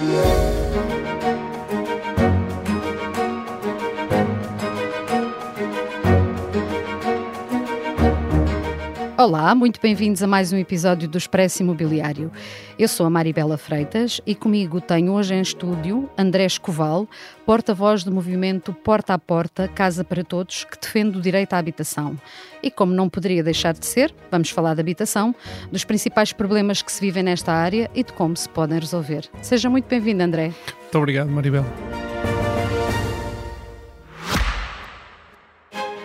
Música 0.00 1.37
Olá, 9.18 9.52
muito 9.52 9.80
bem-vindos 9.80 10.22
a 10.22 10.28
mais 10.28 10.52
um 10.52 10.56
episódio 10.56 11.08
do 11.08 11.18
Expresso 11.18 11.60
Imobiliário. 11.60 12.30
Eu 12.78 12.86
sou 12.86 13.04
a 13.04 13.10
Maribela 13.10 13.58
Freitas 13.58 14.20
e 14.24 14.32
comigo 14.32 14.80
tenho 14.80 15.10
hoje 15.12 15.34
em 15.34 15.40
estúdio 15.40 16.08
André 16.16 16.44
Escoval, 16.44 17.08
porta-voz 17.44 18.04
do 18.04 18.12
movimento 18.12 18.72
Porta 18.72 19.14
a 19.14 19.18
Porta, 19.18 19.66
Casa 19.66 20.04
para 20.04 20.22
Todos, 20.22 20.62
que 20.62 20.78
defende 20.80 21.18
o 21.18 21.20
direito 21.20 21.52
à 21.54 21.58
habitação. 21.58 22.16
E 22.62 22.70
como 22.70 22.94
não 22.94 23.08
poderia 23.08 23.42
deixar 23.42 23.74
de 23.74 23.86
ser, 23.86 24.14
vamos 24.30 24.50
falar 24.50 24.74
de 24.74 24.82
habitação, 24.82 25.34
dos 25.72 25.82
principais 25.82 26.32
problemas 26.32 26.80
que 26.80 26.92
se 26.92 27.00
vivem 27.00 27.24
nesta 27.24 27.52
área 27.52 27.90
e 27.96 28.04
de 28.04 28.12
como 28.12 28.36
se 28.36 28.48
podem 28.48 28.78
resolver. 28.78 29.28
Seja 29.42 29.68
muito 29.68 29.88
bem-vindo, 29.88 30.22
André. 30.22 30.52
Muito 30.80 30.96
obrigado, 30.96 31.28
Maribela. 31.28 31.66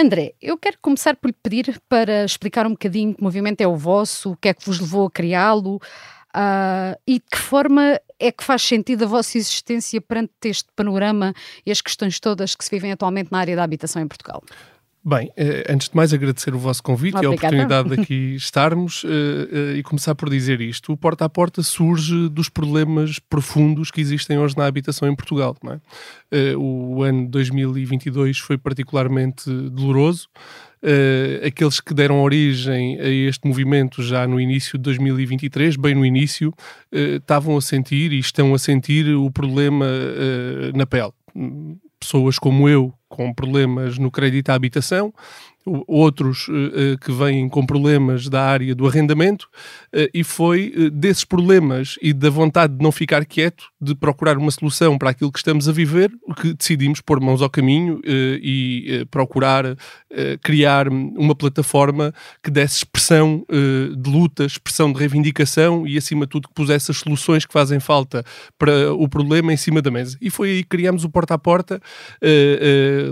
André, 0.00 0.34
eu 0.40 0.56
quero 0.56 0.78
começar 0.80 1.14
por 1.14 1.28
lhe 1.28 1.36
pedir 1.42 1.78
para 1.86 2.24
explicar 2.24 2.66
um 2.66 2.70
bocadinho 2.70 3.14
que 3.14 3.22
movimento 3.22 3.60
é 3.60 3.66
o 3.66 3.76
vosso, 3.76 4.32
o 4.32 4.36
que 4.36 4.48
é 4.48 4.54
que 4.54 4.64
vos 4.64 4.80
levou 4.80 5.06
a 5.06 5.10
criá-lo 5.10 5.76
uh, 5.76 6.98
e 7.06 7.14
de 7.18 7.24
que 7.30 7.36
forma 7.36 8.00
é 8.18 8.32
que 8.32 8.42
faz 8.42 8.62
sentido 8.62 9.04
a 9.04 9.06
vossa 9.06 9.36
existência 9.36 10.00
perante 10.00 10.32
este 10.44 10.70
panorama 10.74 11.34
e 11.66 11.70
as 11.70 11.82
questões 11.82 12.18
todas 12.18 12.54
que 12.54 12.64
se 12.64 12.70
vivem 12.70 12.92
atualmente 12.92 13.30
na 13.30 13.40
área 13.40 13.54
da 13.54 13.62
habitação 13.62 14.00
em 14.00 14.08
Portugal. 14.08 14.42
Bem, 15.02 15.32
eh, 15.34 15.64
antes 15.70 15.88
de 15.88 15.96
mais 15.96 16.12
agradecer 16.12 16.54
o 16.54 16.58
vosso 16.58 16.82
convite 16.82 17.16
Obrigada. 17.16 17.34
e 17.34 17.34
a 17.34 17.48
oportunidade 17.48 17.88
de 17.88 18.02
aqui 18.02 18.34
estarmos 18.36 19.02
uh, 19.04 19.06
uh, 19.06 19.76
e 19.76 19.82
começar 19.82 20.14
por 20.14 20.28
dizer 20.28 20.60
isto. 20.60 20.92
O 20.92 20.96
Porta 20.96 21.24
a 21.24 21.28
Porta 21.28 21.62
surge 21.62 22.28
dos 22.28 22.50
problemas 22.50 23.18
profundos 23.18 23.90
que 23.90 23.98
existem 24.02 24.38
hoje 24.38 24.58
na 24.58 24.66
habitação 24.66 25.08
em 25.08 25.16
Portugal. 25.16 25.56
É? 26.30 26.54
O 26.54 27.02
ano 27.02 27.28
2022 27.28 28.38
foi 28.40 28.58
particularmente 28.58 29.50
doloroso. 29.70 30.28
aqueles 31.46 31.80
que 31.80 31.94
deram 31.94 32.22
origem 32.22 33.00
a 33.00 33.08
este 33.08 33.48
movimento 33.48 34.02
já 34.02 34.26
no 34.26 34.38
início 34.38 34.78
de 34.78 34.82
2023, 34.84 35.76
bem 35.76 35.94
no 35.94 36.04
início, 36.04 36.52
estavam 36.92 37.56
a 37.56 37.60
sentir 37.62 38.12
e 38.12 38.18
estão 38.18 38.54
a 38.54 38.58
sentir 38.58 39.08
o 39.14 39.30
problema 39.30 39.86
na 40.74 40.86
pele 40.86 41.12
pessoas 42.00 42.38
como 42.38 42.68
eu 42.68 42.94
com 43.10 43.34
problemas 43.34 43.98
no 43.98 44.10
crédito 44.10 44.48
à 44.50 44.54
habitação, 44.54 45.12
outros 45.86 46.48
uh, 46.48 46.98
que 47.00 47.12
vêm 47.12 47.48
com 47.48 47.64
problemas 47.64 48.28
da 48.28 48.42
área 48.42 48.74
do 48.74 48.86
arrendamento, 48.86 49.48
uh, 49.94 50.08
e 50.12 50.24
foi 50.24 50.90
desses 50.90 51.24
problemas 51.24 51.96
e 52.02 52.12
da 52.12 52.30
vontade 52.30 52.76
de 52.76 52.82
não 52.82 52.90
ficar 52.90 53.24
quieto, 53.24 53.64
de 53.80 53.94
procurar 53.94 54.36
uma 54.38 54.50
solução 54.50 54.96
para 54.96 55.10
aquilo 55.10 55.30
que 55.30 55.38
estamos 55.38 55.68
a 55.68 55.72
viver, 55.72 56.10
que 56.40 56.54
decidimos 56.54 57.00
pôr 57.00 57.20
mãos 57.20 57.42
ao 57.42 57.50
caminho 57.50 58.00
e 58.04 59.06
procurar 59.10 59.76
criar 60.42 60.88
uma 60.88 61.34
plataforma 61.34 62.12
que 62.42 62.50
desse 62.50 62.78
expressão 62.78 63.44
de 63.48 64.10
luta, 64.10 64.44
expressão 64.44 64.92
de 64.92 64.98
reivindicação 64.98 65.86
e, 65.86 65.96
acima 65.96 66.26
de 66.26 66.30
tudo, 66.30 66.48
que 66.48 66.54
pusesse 66.54 66.90
as 66.90 66.98
soluções 66.98 67.46
que 67.46 67.52
fazem 67.52 67.80
falta 67.80 68.24
para 68.58 68.92
o 68.92 69.08
problema 69.08 69.52
em 69.52 69.56
cima 69.56 69.80
da 69.80 69.90
mesa. 69.90 70.16
E 70.20 70.30
foi 70.30 70.50
aí 70.50 70.62
que 70.62 70.68
criámos 70.68 71.04
o 71.04 71.10
Porta 71.10 71.34
a 71.34 71.38
Porta, 71.38 71.80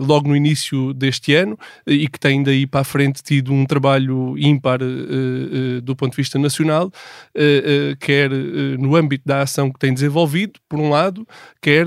logo 0.00 0.28
no 0.28 0.36
início 0.36 0.92
deste 0.92 1.34
ano, 1.34 1.58
e 1.86 2.08
que 2.08 2.20
tem 2.20 2.37
daí 2.42 2.66
para 2.66 2.80
a 2.80 2.84
frente 2.84 3.22
tido 3.22 3.52
um 3.52 3.64
trabalho 3.64 4.36
ímpar 4.38 4.80
uh, 4.82 4.86
uh, 4.86 5.80
do 5.82 5.94
ponto 5.94 6.12
de 6.12 6.16
vista 6.16 6.38
nacional, 6.38 6.86
uh, 6.86 7.96
quer 8.00 8.30
no 8.78 8.96
âmbito 8.96 9.24
da 9.26 9.42
ação 9.42 9.70
que 9.70 9.78
tem 9.78 9.92
desenvolvido, 9.92 10.54
por 10.68 10.78
um 10.78 10.90
lado, 10.90 11.26
quer 11.60 11.86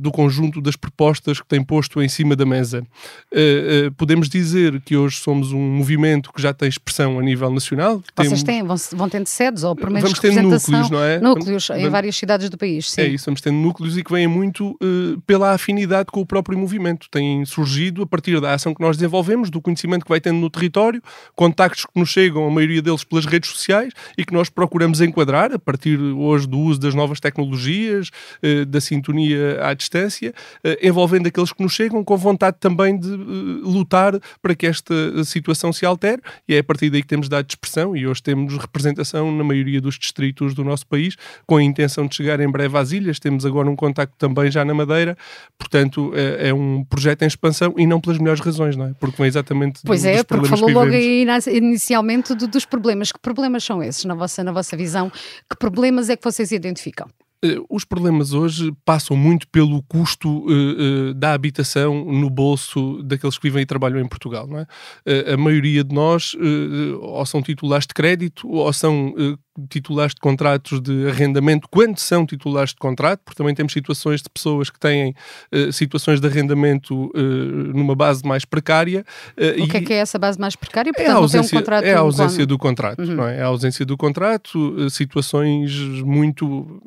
do 0.00 0.10
conjunto 0.10 0.60
das 0.60 0.76
propostas 0.76 1.40
que 1.40 1.46
tem 1.46 1.62
posto 1.62 2.02
em 2.02 2.08
cima 2.08 2.36
da 2.36 2.44
mesa. 2.44 2.84
podemos 3.96 4.28
dizer 4.28 4.80
que 4.80 4.96
hoje 4.96 5.16
somos 5.16 5.52
um 5.52 5.60
movimento 5.60 6.32
que 6.32 6.40
já 6.40 6.52
tem 6.52 6.68
expressão 6.68 7.18
a 7.18 7.22
nível 7.22 7.50
nacional. 7.50 8.02
Vocês 8.16 8.42
têm, 8.42 8.62
vão, 8.62 8.76
vão 8.92 9.08
tendo 9.08 9.26
sedes 9.26 9.62
ou 9.64 9.74
pelo 9.74 9.92
menos 9.92 10.02
vamos 10.02 10.18
tendo 10.18 10.42
núcleos, 10.42 10.90
não 10.90 11.02
é? 11.02 11.20
Núcleos 11.20 11.68
vamos, 11.68 11.84
em 11.84 11.88
várias 11.88 12.16
cidades 12.16 12.48
do 12.48 12.58
país, 12.58 12.90
sim. 12.90 13.00
É 13.00 13.06
isso, 13.08 13.26
vamos 13.26 13.40
tendo 13.40 13.56
núcleos 13.56 13.96
e 13.96 14.04
que 14.04 14.12
vêm 14.12 14.26
muito 14.26 14.78
pela 15.26 15.52
afinidade 15.52 16.06
com 16.12 16.20
o 16.20 16.26
próprio 16.26 16.58
movimento. 16.58 17.08
Têm 17.10 17.44
surgido 17.44 18.02
a 18.02 18.06
partir 18.06 18.40
da 18.40 18.54
ação 18.54 18.74
que 18.74 18.80
nós 18.80 18.96
desenvolvemos 18.96 19.31
do 19.50 19.60
conhecimento 19.60 20.04
que 20.04 20.08
vai 20.08 20.20
tendo 20.20 20.38
no 20.38 20.50
território, 20.50 21.02
contactos 21.34 21.84
que 21.84 21.98
nos 21.98 22.08
chegam, 22.08 22.46
a 22.46 22.50
maioria 22.50 22.82
deles 22.82 23.04
pelas 23.04 23.24
redes 23.24 23.50
sociais, 23.50 23.92
e 24.16 24.24
que 24.24 24.32
nós 24.32 24.48
procuramos 24.48 25.00
enquadrar 25.00 25.52
a 25.52 25.58
partir 25.58 25.98
hoje 25.98 26.46
do 26.46 26.58
uso 26.58 26.80
das 26.80 26.94
novas 26.94 27.20
tecnologias, 27.20 28.10
eh, 28.42 28.64
da 28.64 28.80
sintonia 28.80 29.64
à 29.64 29.74
distância, 29.74 30.34
eh, 30.64 30.78
envolvendo 30.82 31.26
aqueles 31.26 31.52
que 31.52 31.62
nos 31.62 31.72
chegam 31.72 32.02
com 32.04 32.16
vontade 32.16 32.56
também 32.60 32.98
de 32.98 33.12
eh, 33.12 33.16
lutar 33.62 34.18
para 34.40 34.54
que 34.54 34.66
esta 34.66 34.94
situação 35.24 35.72
se 35.72 35.86
altere, 35.86 36.20
e 36.48 36.54
é 36.54 36.58
a 36.58 36.64
partir 36.64 36.90
daí 36.90 37.02
que 37.02 37.08
temos 37.08 37.28
dado 37.28 37.48
expressão, 37.48 37.96
e 37.96 38.06
hoje 38.06 38.22
temos 38.22 38.56
representação 38.56 39.30
na 39.36 39.44
maioria 39.44 39.80
dos 39.80 39.98
distritos 39.98 40.54
do 40.54 40.64
nosso 40.64 40.86
país, 40.86 41.16
com 41.46 41.56
a 41.56 41.62
intenção 41.62 42.06
de 42.06 42.14
chegar 42.14 42.40
em 42.40 42.50
breve 42.50 42.76
às 42.76 42.92
ilhas, 42.92 43.18
temos 43.18 43.46
agora 43.46 43.68
um 43.68 43.76
contacto 43.76 44.14
também 44.18 44.50
já 44.50 44.64
na 44.64 44.74
Madeira, 44.74 45.16
portanto 45.58 46.12
é, 46.14 46.48
é 46.48 46.54
um 46.54 46.84
projeto 46.84 47.22
em 47.22 47.26
expansão 47.26 47.74
e 47.76 47.86
não 47.86 48.00
pelas 48.00 48.18
melhores 48.18 48.40
razões, 48.40 48.76
não 48.76 48.86
é? 48.86 48.94
Porque 48.98 49.21
vem 49.22 49.28
exatamente 49.28 49.80
Pois 49.84 50.04
é, 50.04 50.22
porque 50.22 50.48
falou 50.48 50.70
logo 50.70 50.92
aí 50.92 51.26
inicialmente 51.52 52.34
do, 52.34 52.46
dos 52.46 52.64
problemas. 52.64 53.10
Que 53.10 53.18
problemas 53.18 53.64
são 53.64 53.82
esses 53.82 54.04
na 54.04 54.14
vossa, 54.14 54.44
na 54.44 54.52
vossa 54.52 54.76
visão? 54.76 55.10
Que 55.48 55.56
problemas 55.58 56.10
é 56.10 56.16
que 56.16 56.24
vocês 56.24 56.52
identificam? 56.52 57.08
Eh, 57.44 57.60
os 57.68 57.84
problemas 57.84 58.32
hoje 58.32 58.72
passam 58.84 59.16
muito 59.16 59.48
pelo 59.48 59.82
custo 59.82 60.28
uh, 60.28 61.10
uh, 61.10 61.14
da 61.14 61.32
habitação 61.32 62.04
no 62.04 62.30
bolso 62.30 63.02
daqueles 63.02 63.36
que 63.36 63.42
vivem 63.48 63.62
e 63.62 63.66
trabalham 63.66 63.98
em 63.98 64.06
Portugal. 64.06 64.46
Não 64.46 64.58
é? 64.58 64.62
Uh, 64.62 65.34
a 65.34 65.36
maioria 65.36 65.82
de 65.82 65.92
nós 65.92 66.36
ou 67.00 67.26
são 67.26 67.42
titulares 67.42 67.86
de 67.86 67.94
crédito 67.94 68.48
ou 68.48 68.72
são 68.72 69.14
titulares 69.68 70.14
de 70.14 70.20
contratos 70.20 70.80
de 70.80 71.08
arrendamento 71.08 71.68
quando 71.70 71.98
são 71.98 72.24
titulares 72.24 72.70
de 72.70 72.76
contrato, 72.76 73.20
porque 73.24 73.36
também 73.36 73.54
temos 73.54 73.72
situações 73.72 74.22
de 74.22 74.30
pessoas 74.30 74.70
que 74.70 74.78
têm 74.78 75.14
situações 75.72 76.20
de 76.20 76.26
arrendamento 76.26 77.10
numa 77.74 77.94
base 77.94 78.24
mais 78.24 78.44
precária. 78.44 79.04
o 79.58 79.68
que 79.68 79.76
é 79.76 79.80
que 79.80 79.92
é 79.92 79.96
essa 79.96 80.18
base 80.18 80.38
mais 80.38 80.56
precária? 80.56 80.92
Portanto, 80.92 81.10
é 81.10 81.12
a 81.12 81.16
ausência, 81.16 81.58
um 81.58 81.84
é 81.84 81.94
a 81.94 81.98
ausência 81.98 82.46
do 82.46 82.58
contrato. 82.58 83.00
Uhum. 83.00 83.14
Não 83.14 83.26
é? 83.26 83.38
é 83.38 83.42
a 83.42 83.46
ausência 83.46 83.84
do 83.84 83.96
contrato, 83.96 84.90
situações 84.90 85.72
muito 86.02 86.80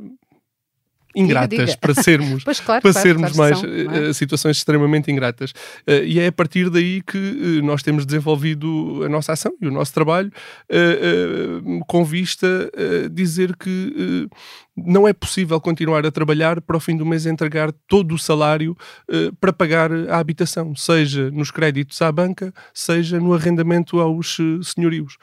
ingratas 1.16 1.50
diga, 1.50 1.66
diga. 1.66 1.78
para 1.80 1.94
sermos, 1.96 2.44
claro, 2.66 2.82
para 2.82 2.92
claro, 2.92 3.08
sermos 3.08 3.36
mais 3.36 3.60
são, 3.60 3.70
é? 3.70 4.10
uh, 4.10 4.14
situações 4.14 4.58
extremamente 4.58 5.12
ingratas. 5.12 5.52
Uh, 5.88 6.04
e 6.06 6.20
é 6.20 6.28
a 6.28 6.32
partir 6.32 6.70
daí 6.70 7.02
que 7.02 7.18
uh, 7.18 7.66
nós 7.66 7.82
temos 7.82 8.06
desenvolvido 8.06 9.02
a 9.04 9.10
nossa 9.10 9.34
ação 9.34 9.54
e 9.62 9.68
o 9.68 9.72
nosso 9.72 9.94
trabalho 9.94 10.32
com 11.88 12.04
vista 12.04 12.48
a 13.06 13.08
dizer 13.10 13.56
que 13.56 14.28
não 14.76 15.08
é 15.08 15.14
possível 15.14 15.60
continuar 15.62 16.06
a 16.06 16.12
trabalhar 16.12 16.60
para 16.62 16.76
o 16.76 16.80
fim 16.80 16.98
do 16.98 17.06
mês 17.06 17.26
entregar 17.26 17.72
todo 17.88 18.16
o 18.16 18.20
salário 18.20 18.76
para 19.40 19.54
pagar 19.54 19.92
a 20.10 20.18
habitação, 20.18 20.76
seja 20.76 21.30
nos 21.32 21.52
créditos 21.52 22.02
à 22.02 22.12
banca, 22.12 22.54
seja 22.74 23.20
no 23.20 23.34
arrendamento 23.34 24.00
aos 24.00 24.38
senhorios. 24.64 25.18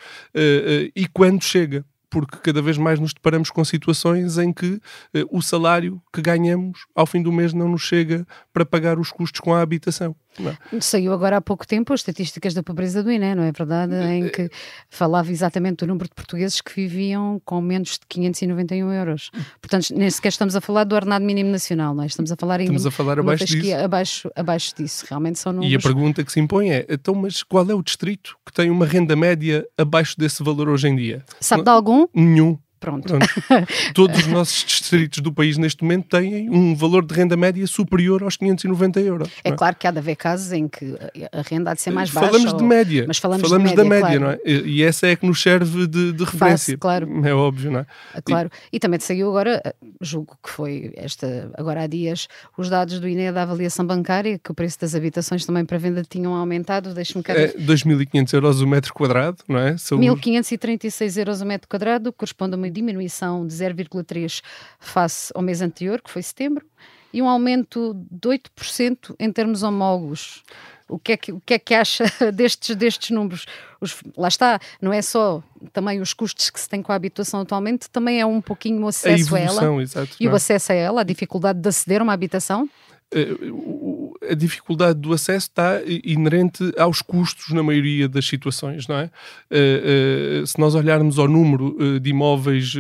e 0.95 1.07
quando 1.13 1.43
chega 1.43 1.85
porque 2.13 2.37
cada 2.37 2.61
vez 2.61 2.77
mais 2.77 3.01
nos 3.01 3.15
deparamos 3.15 3.51
com 3.51 3.65
situações 3.65 4.37
em 4.37 4.53
que 4.53 4.79
eh, 5.15 5.25
o 5.31 5.41
salário 5.41 6.01
que 6.13 6.21
ganhamos 6.21 6.87
ao 6.95 7.07
fim 7.07 7.23
do 7.23 7.33
mês 7.33 7.55
não 7.55 7.71
nos 7.71 7.81
chega 7.81 8.27
para 8.53 8.67
pagar 8.67 8.99
os 8.99 9.11
custos 9.11 9.41
com 9.41 9.55
a 9.55 9.63
habitação. 9.63 10.15
Não. 10.39 10.81
Saiu 10.81 11.13
agora 11.13 11.37
há 11.37 11.41
pouco 11.41 11.67
tempo 11.67 11.93
as 11.93 12.01
estatísticas 12.01 12.55
da 12.55 12.63
pobreza 12.63 13.03
do 13.03 13.11
INE, 13.11 13.35
não 13.35 13.43
é 13.43 13.53
verdade? 13.53 13.95
Eh, 13.95 14.15
em 14.15 14.29
que 14.29 14.51
falava 14.89 15.31
exatamente 15.31 15.79
do 15.79 15.87
número 15.87 16.09
de 16.09 16.15
portugueses 16.15 16.61
que 16.61 16.75
viviam 16.75 17.41
com 17.45 17.61
menos 17.61 17.93
de 17.93 18.01
591 18.09 18.93
euros. 18.93 19.31
Portanto, 19.61 19.91
nem 19.95 20.09
sequer 20.11 20.29
estamos 20.29 20.57
a 20.57 20.61
falar 20.61 20.85
do 20.85 20.95
ordenado 20.95 21.25
mínimo 21.25 21.51
nacional, 21.51 21.95
não 21.95 22.03
é? 22.03 22.07
Estamos 22.07 22.33
a 22.33 22.37
falar 22.37 22.61
ainda 22.61 22.73
estamos 22.73 22.87
a 22.87 22.91
falar 22.91 23.19
abaixo 23.19 23.47
disso. 23.47 23.75
Abaixo, 23.75 24.31
abaixo 24.35 24.75
disso. 24.77 25.05
Realmente 25.09 25.39
são 25.39 25.53
números... 25.53 25.73
E 25.73 25.77
a 25.77 25.81
pergunta 25.81 26.25
que 26.25 26.33
se 26.33 26.41
impõe 26.41 26.71
é, 26.71 26.87
então, 26.89 27.15
mas 27.15 27.43
qual 27.43 27.69
é 27.69 27.75
o 27.75 27.83
distrito 27.83 28.37
que 28.45 28.53
tem 28.53 28.71
uma 28.71 28.87
renda 28.87 29.15
média 29.15 29.67
abaixo 29.77 30.19
desse 30.19 30.43
valor 30.43 30.69
hoje 30.69 30.89
em 30.89 30.97
dia? 30.97 31.25
Sabe 31.41 31.63
de 31.63 31.71
algum? 31.71 32.07
Nenhum 32.15 32.59
Pronto. 32.83 33.07
Pronto. 33.07 33.27
Todos 33.95 34.19
os 34.19 34.27
nossos 34.27 34.65
distritos 34.65 35.21
do 35.21 35.33
país 35.33 35.57
neste 35.57 35.85
momento 35.85 36.09
têm 36.09 36.51
um 36.51 36.75
valor 36.75 37.07
de 37.07 37.15
renda 37.15 37.37
média 37.37 37.65
superior 37.69 38.25
aos 38.25 38.37
590 38.37 39.01
euros. 39.01 39.29
É, 39.45 39.51
é? 39.51 39.53
claro 39.53 39.77
que 39.77 39.87
há 39.87 39.93
de 39.93 39.99
haver 39.99 40.17
casos 40.17 40.51
em 40.51 40.67
que 40.67 40.97
a 41.31 41.43
renda 41.43 41.71
há 41.71 41.75
de 41.75 41.81
ser 41.81 41.93
mais 41.93 42.11
baixa. 42.11 42.33
Falamos 42.33 42.53
ou... 42.53 42.59
de 42.59 42.65
média. 42.65 43.05
Mas 43.07 43.19
falamos, 43.19 43.49
falamos 43.49 43.71
de 43.71 43.77
média, 43.77 43.85
da 43.85 43.89
média, 43.89 44.19
claro. 44.19 44.21
não 44.21 44.31
é? 44.31 44.63
E 44.67 44.83
essa 44.83 45.07
é 45.07 45.15
que 45.15 45.25
nos 45.25 45.41
serve 45.41 45.87
de, 45.87 46.13
de 46.13 46.25
referência. 46.25 46.73
Face, 46.73 46.77
claro. 46.77 47.25
É 47.25 47.33
óbvio, 47.33 47.71
não 47.71 47.81
é? 47.81 47.87
Ah, 48.13 48.21
claro. 48.21 48.51
E, 48.73 48.77
e 48.77 48.81
também 48.81 48.99
saiu 48.99 49.29
agora, 49.29 49.63
julgo 50.01 50.37
que 50.43 50.51
foi 50.51 50.93
esta, 50.97 51.53
agora 51.57 51.83
há 51.83 51.87
dias, 51.87 52.27
os 52.59 52.69
dados 52.69 52.99
do 52.99 53.09
INE 53.09 53.31
da 53.31 53.43
avaliação 53.43 53.87
bancária, 53.87 54.39
que 54.39 54.51
o 54.51 54.55
preço 54.55 54.81
das 54.81 54.95
habitações 54.97 55.47
também 55.47 55.65
para 55.65 55.79
venda 55.79 56.03
tinham 56.03 56.35
aumentado. 56.35 56.93
Deixe-me 56.93 57.23
cá. 57.23 57.35
É 57.35 57.49
2.500 57.49 58.35
euros 58.35 58.61
o 58.61 58.67
metro 58.67 58.93
quadrado, 58.93 59.39
não 59.49 59.59
é? 59.59 59.77
São 59.77 59.99
1.536 59.99 61.19
euros 61.19 61.41
o 61.41 61.47
metro 61.47 61.69
quadrado, 61.69 62.13
corresponde 62.13 62.55
a 62.55 62.57
uma 62.57 62.67
diminuição 62.73 63.47
de 63.47 63.55
0,3 63.55 64.43
face 64.79 65.33
ao 65.35 65.43
mês 65.43 65.61
anterior, 65.61 66.01
que 66.01 66.11
foi 66.11 66.23
setembro, 66.23 66.67
e 67.13 67.21
um 67.21 67.29
aumento 67.29 67.95
de 68.11 68.29
8% 68.29 69.15
em 69.19 69.31
termos 69.31 69.63
homólogos. 69.63 70.43
O 70.89 70.99
que 70.99 71.13
é 71.13 71.17
que, 71.17 71.33
o 71.33 71.41
que, 71.45 71.55
é 71.55 71.59
que 71.59 71.75
acha 71.75 72.05
destes, 72.33 72.75
destes 72.77 73.11
números? 73.11 73.47
Os, 73.81 73.97
lá 74.17 74.29
está, 74.29 74.61
não 74.81 74.93
é 74.93 75.01
só 75.01 75.43
também 75.73 76.01
os 76.01 76.13
custos 76.13 76.51
que 76.51 76.61
se 76.61 76.69
tem 76.69 76.83
com 76.83 76.93
a 76.93 76.95
habitação 76.95 77.41
atualmente, 77.41 77.89
também 77.91 78.21
é 78.21 78.27
um 78.27 78.41
pouquinho 78.41 78.83
o 78.83 78.89
acesso 78.89 79.35
a, 79.35 79.41
evolução, 79.41 79.63
a 79.63 79.75
ela 79.75 79.83
exato, 79.83 80.17
e 80.19 80.29
o 80.29 80.33
é? 80.33 80.35
acesso 80.35 80.73
a 80.73 80.75
ela, 80.75 81.01
a 81.01 81.05
dificuldade 81.05 81.61
de 81.61 81.69
aceder 81.69 82.01
a 82.01 82.05
uma 82.05 82.13
habitação. 82.13 82.69
Uh, 83.13 84.13
a 84.31 84.35
dificuldade 84.35 85.01
do 85.01 85.13
acesso 85.13 85.49
está 85.49 85.81
inerente 86.05 86.73
aos 86.79 87.03
custos 87.03 87.53
na 87.53 87.63
maioria 87.63 88.09
das 88.09 88.25
situações, 88.25 88.87
não 88.87 88.97
é? 88.97 89.11
Uh, 89.51 90.43
uh, 90.43 90.47
se 90.47 90.59
nós 90.59 90.75
olharmos 90.75 91.19
ao 91.19 91.27
número 91.27 91.99
de 92.01 92.11
imóveis 92.11 92.75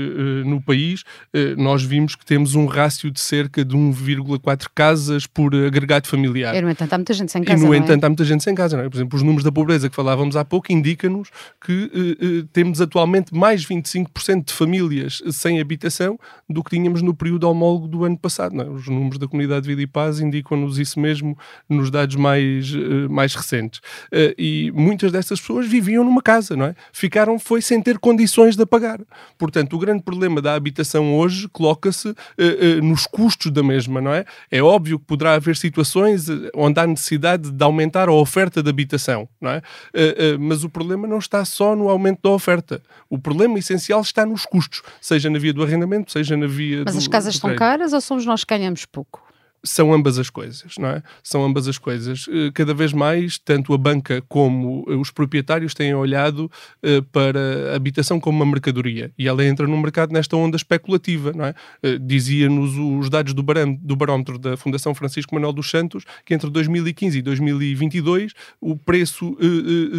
no 0.46 0.60
país, 0.60 1.02
nós 1.56 1.82
vimos 1.82 2.14
que 2.14 2.24
temos 2.24 2.54
um 2.54 2.66
rácio 2.66 3.10
de 3.10 3.20
cerca 3.20 3.64
de 3.64 3.76
1,4 3.76 4.68
casas 4.74 5.26
por 5.26 5.54
agregado 5.54 6.06
familiar. 6.06 6.54
E, 6.54 6.60
no 6.60 6.70
entanto, 6.70 6.92
há 6.92 6.98
muita 6.98 7.12
gente 7.12 7.32
sem 7.32 7.42
casa. 7.42 7.62
E, 7.62 7.66
no 7.66 7.74
é? 7.74 7.78
entanto, 7.78 8.04
há 8.04 8.08
muita 8.08 8.24
gente 8.24 8.44
sem 8.44 8.54
casa, 8.54 8.76
não 8.76 8.84
é? 8.84 8.88
Por 8.88 8.96
exemplo, 8.96 9.16
os 9.16 9.22
números 9.22 9.42
da 9.44 9.50
pobreza 9.50 9.90
que 9.90 9.96
falávamos 9.96 10.36
há 10.36 10.44
pouco 10.44 10.72
indicam-nos 10.72 11.28
que 11.64 12.46
temos 12.52 12.80
atualmente 12.80 13.34
mais 13.34 13.66
25% 13.66 14.44
de 14.46 14.52
famílias 14.52 15.22
sem 15.32 15.60
habitação 15.60 16.18
do 16.48 16.62
que 16.62 16.70
tínhamos 16.70 17.02
no 17.02 17.14
período 17.14 17.48
homólogo 17.48 17.88
do 17.88 18.04
ano 18.04 18.16
passado, 18.16 18.54
não 18.54 18.64
é? 18.64 18.68
Os 18.68 18.86
números 18.86 19.18
da 19.18 19.26
Comunidade 19.26 19.62
de 19.62 19.68
Vida 19.68 19.82
e 19.82 19.86
Paz 19.86 20.21
indicam-nos 20.22 20.78
isso 20.78 20.98
mesmo 20.98 21.36
nos 21.68 21.90
dados 21.90 22.16
mais, 22.16 22.72
uh, 22.74 23.10
mais 23.10 23.34
recentes. 23.34 23.80
Uh, 24.06 24.34
e 24.38 24.72
muitas 24.74 25.12
dessas 25.12 25.40
pessoas 25.40 25.66
viviam 25.66 26.04
numa 26.04 26.22
casa, 26.22 26.56
não 26.56 26.66
é? 26.66 26.74
Ficaram, 26.92 27.38
foi 27.38 27.60
sem 27.60 27.82
ter 27.82 27.98
condições 27.98 28.56
de 28.56 28.62
a 28.62 28.66
pagar. 28.66 29.00
Portanto, 29.36 29.74
o 29.74 29.78
grande 29.78 30.02
problema 30.02 30.40
da 30.40 30.54
habitação 30.54 31.16
hoje 31.18 31.48
coloca-se 31.48 32.08
uh, 32.08 32.14
nos 32.82 33.06
custos 33.06 33.50
da 33.50 33.62
mesma, 33.62 34.00
não 34.00 34.12
é? 34.12 34.24
É 34.50 34.62
óbvio 34.62 34.98
que 34.98 35.04
poderá 35.04 35.34
haver 35.34 35.56
situações 35.56 36.26
onde 36.54 36.80
há 36.80 36.86
necessidade 36.86 37.50
de 37.50 37.64
aumentar 37.64 38.08
a 38.08 38.12
oferta 38.12 38.62
de 38.62 38.70
habitação, 38.70 39.28
não 39.40 39.50
é? 39.50 39.62
mas 40.38 40.64
o 40.64 40.68
problema 40.68 41.06
não 41.06 41.18
está 41.18 41.44
só 41.44 41.74
no 41.74 41.88
aumento 41.88 42.20
da 42.22 42.30
oferta. 42.30 42.80
O 43.10 43.18
problema 43.18 43.58
essencial 43.58 44.00
está 44.00 44.24
nos 44.24 44.46
custos, 44.46 44.82
seja 45.00 45.28
na 45.28 45.38
via 45.38 45.52
do 45.52 45.62
arrendamento, 45.62 46.12
seja 46.12 46.36
na 46.36 46.46
via 46.46 46.82
Mas 46.84 46.94
do, 46.94 46.98
as 46.98 47.08
casas 47.08 47.36
são 47.36 47.54
caras 47.56 47.92
ou 47.92 48.00
somos 48.00 48.24
nós 48.24 48.44
que 48.44 48.56
ganhamos 48.56 48.84
pouco? 48.86 49.31
São 49.64 49.92
ambas 49.92 50.18
as 50.18 50.28
coisas, 50.28 50.76
não 50.76 50.88
é? 50.88 51.02
São 51.22 51.44
ambas 51.44 51.68
as 51.68 51.78
coisas. 51.78 52.26
Eh, 52.28 52.50
cada 52.52 52.74
vez 52.74 52.92
mais, 52.92 53.38
tanto 53.38 53.72
a 53.72 53.78
banca 53.78 54.22
como 54.28 54.84
eh, 54.88 54.94
os 54.94 55.10
proprietários 55.10 55.72
têm 55.72 55.94
olhado 55.94 56.50
uh, 56.82 57.02
para 57.12 57.72
a 57.72 57.76
habitação 57.76 58.18
como 58.18 58.42
uma 58.42 58.50
mercadoria 58.50 59.12
e 59.16 59.28
ela 59.28 59.44
entra 59.44 59.66
no 59.66 59.76
mercado 59.76 60.12
nesta 60.12 60.36
onda 60.36 60.56
especulativa, 60.56 61.32
não 61.32 61.44
é? 61.44 61.54
Dizia-nos 62.00 62.76
os 62.76 63.08
dados 63.08 63.34
do, 63.34 63.42
barómetro 63.42 64.38
da 64.38 64.56
Fundação 64.56 64.94
Francisco 64.94 65.34
Manuel 65.34 65.52
dos 65.52 65.70
Santos 65.70 66.04
que 66.24 66.34
entre 66.34 66.50
2015 66.50 67.18
e 67.18 67.22
2022 67.22 68.32
o 68.60 68.76
preço 68.76 69.36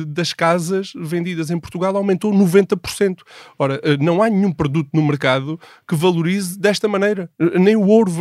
das 0.08 0.34
casas 0.34 0.94
vendidas 0.96 1.50
em 1.50 1.60
Portugal 1.60 1.96
aumentou 1.96 2.32
90%. 2.32 3.20
Ora, 3.58 3.80
não 4.00 4.22
há 4.22 4.30
nenhum 4.30 4.52
produto 4.52 4.90
no 4.94 5.06
mercado 5.06 5.60
que 5.88 5.96
valorize 5.96 6.58
desta 6.58 6.88
maneira. 6.88 7.30
Nem 7.60 7.76
o 7.76 7.88
ouro 7.88 8.12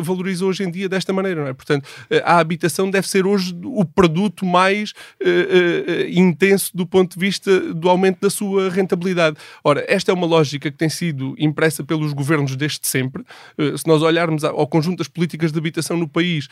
valoriza 0.00 0.44
hoje 0.44 0.64
em 0.64 0.70
dia 0.74 0.88
desta 0.88 1.12
maneira, 1.12 1.42
não 1.42 1.48
é? 1.48 1.52
Portanto, 1.52 1.88
eh, 2.10 2.22
a 2.24 2.38
habitação 2.38 2.90
deve 2.90 3.08
ser 3.08 3.26
hoje 3.26 3.56
o 3.64 3.84
produto 3.84 4.44
mais 4.44 4.90
uh, 4.90 5.26
uh, 5.26 6.08
intenso 6.08 6.70
do 6.74 6.86
ponto 6.86 7.14
de 7.14 7.20
vista 7.24 7.60
do 7.72 7.88
aumento 7.88 8.20
da 8.20 8.30
sua 8.30 8.68
rentabilidade. 8.68 9.36
Ora, 9.62 9.84
esta 9.88 10.10
é 10.10 10.14
uma 10.14 10.26
lógica 10.26 10.70
que 10.70 10.76
tem 10.76 10.88
sido 10.88 11.34
impressa 11.38 11.84
pelos 11.84 12.12
governos 12.12 12.56
desde 12.56 12.86
sempre. 12.86 13.22
Uh, 13.58 13.78
se 13.78 13.86
nós 13.86 14.02
olharmos 14.02 14.44
ao 14.44 14.66
conjunto 14.66 14.98
das 14.98 15.08
políticas 15.08 15.52
de 15.52 15.58
habitação 15.58 15.96
no 15.96 16.08
país, 16.08 16.48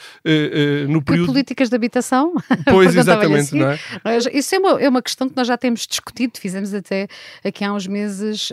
no 0.89 1.03
período... 1.03 1.27
Que 1.27 1.33
políticas 1.33 1.69
de 1.69 1.77
habitação? 1.77 2.33
Pois, 2.71 2.95
exatamente, 2.95 3.41
assim. 3.41 3.59
não 3.59 3.71
é? 3.71 3.79
Isso 4.33 4.55
é 4.55 4.59
uma, 4.59 4.81
é 4.81 4.89
uma 4.89 5.03
questão 5.03 5.29
que 5.29 5.37
nós 5.37 5.47
já 5.47 5.59
temos 5.59 5.87
discutido, 5.87 6.39
fizemos 6.39 6.73
até 6.73 7.09
aqui 7.45 7.65
há 7.65 7.73
uns 7.73 7.87
meses, 7.87 8.53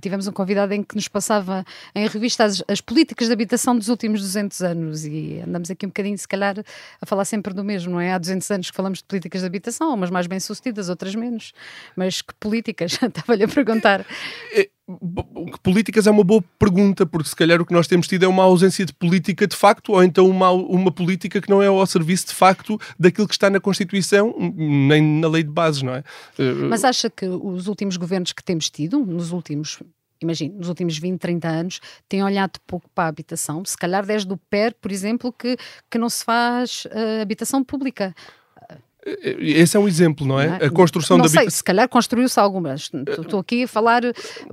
tivemos 0.00 0.26
um 0.26 0.32
convidado 0.32 0.74
em 0.74 0.82
que 0.82 0.94
nos 0.94 1.08
passava 1.08 1.64
em 1.94 2.06
revista 2.06 2.44
as, 2.44 2.62
as 2.68 2.80
políticas 2.80 3.28
de 3.28 3.32
habitação 3.32 3.76
dos 3.76 3.88
últimos 3.88 4.20
200 4.20 4.60
anos 4.62 4.95
e 5.04 5.40
andamos 5.46 5.70
aqui 5.70 5.86
um 5.86 5.88
bocadinho, 5.88 6.16
se 6.16 6.28
calhar, 6.28 6.56
a 7.00 7.06
falar 7.06 7.24
sempre 7.24 7.52
do 7.52 7.64
mesmo, 7.64 7.92
não 7.92 8.00
é? 8.00 8.12
Há 8.12 8.18
200 8.18 8.50
anos 8.50 8.70
que 8.70 8.76
falamos 8.76 8.98
de 8.98 9.04
políticas 9.04 9.40
de 9.40 9.46
habitação, 9.46 9.92
umas 9.94 10.10
mais 10.10 10.26
bem-sucedidas, 10.26 10.88
outras 10.88 11.14
menos. 11.14 11.52
Mas 11.96 12.22
que 12.22 12.34
políticas? 12.34 12.98
Estava-lhe 13.02 13.44
a 13.44 13.48
perguntar. 13.48 14.04
É, 14.52 14.68
que 14.86 15.60
políticas 15.62 16.06
é 16.06 16.10
uma 16.10 16.22
boa 16.22 16.42
pergunta, 16.58 17.04
porque 17.04 17.28
se 17.28 17.34
calhar 17.34 17.60
o 17.60 17.66
que 17.66 17.72
nós 17.72 17.88
temos 17.88 18.06
tido 18.06 18.24
é 18.24 18.28
uma 18.28 18.44
ausência 18.44 18.84
de 18.86 18.92
política 18.92 19.46
de 19.46 19.56
facto, 19.56 19.92
ou 19.92 20.02
então 20.02 20.28
uma, 20.28 20.50
uma 20.50 20.92
política 20.92 21.40
que 21.40 21.50
não 21.50 21.60
é 21.60 21.66
ao 21.66 21.86
serviço 21.86 22.28
de 22.28 22.34
facto 22.34 22.78
daquilo 22.98 23.26
que 23.26 23.34
está 23.34 23.50
na 23.50 23.58
Constituição, 23.58 24.32
nem 24.56 25.02
na 25.02 25.28
lei 25.28 25.42
de 25.42 25.50
bases, 25.50 25.82
não 25.82 25.92
é? 25.92 26.04
Mas 26.68 26.84
acha 26.84 27.10
que 27.10 27.26
os 27.26 27.66
últimos 27.66 27.96
governos 27.96 28.32
que 28.32 28.44
temos 28.44 28.70
tido, 28.70 29.04
nos 29.04 29.32
últimos 29.32 29.80
imagino, 30.20 30.58
nos 30.58 30.68
últimos 30.68 30.98
20, 30.98 31.18
30 31.18 31.48
anos, 31.48 31.80
têm 32.08 32.22
olhado 32.22 32.58
pouco 32.66 32.88
para 32.90 33.04
a 33.04 33.08
habitação, 33.08 33.64
se 33.64 33.76
calhar 33.76 34.04
desde 34.04 34.32
o 34.32 34.36
PER, 34.36 34.74
por 34.80 34.90
exemplo, 34.90 35.32
que, 35.32 35.56
que 35.90 35.98
não 35.98 36.08
se 36.08 36.24
faz 36.24 36.84
uh, 36.86 37.22
habitação 37.22 37.62
pública. 37.62 38.14
Esse 39.38 39.76
é 39.76 39.80
um 39.80 39.86
exemplo, 39.86 40.26
não 40.26 40.40
é? 40.40 40.48
Não 40.48 40.54
é? 40.56 40.64
A 40.66 40.70
construção 40.70 41.16
não 41.16 41.24
da 41.24 41.28
sei, 41.30 41.48
se 41.48 41.62
calhar 41.62 41.88
construiu-se 41.88 42.38
algumas. 42.40 42.90
Estou 43.18 43.38
aqui 43.38 43.62
a 43.62 43.68
falar 43.68 44.02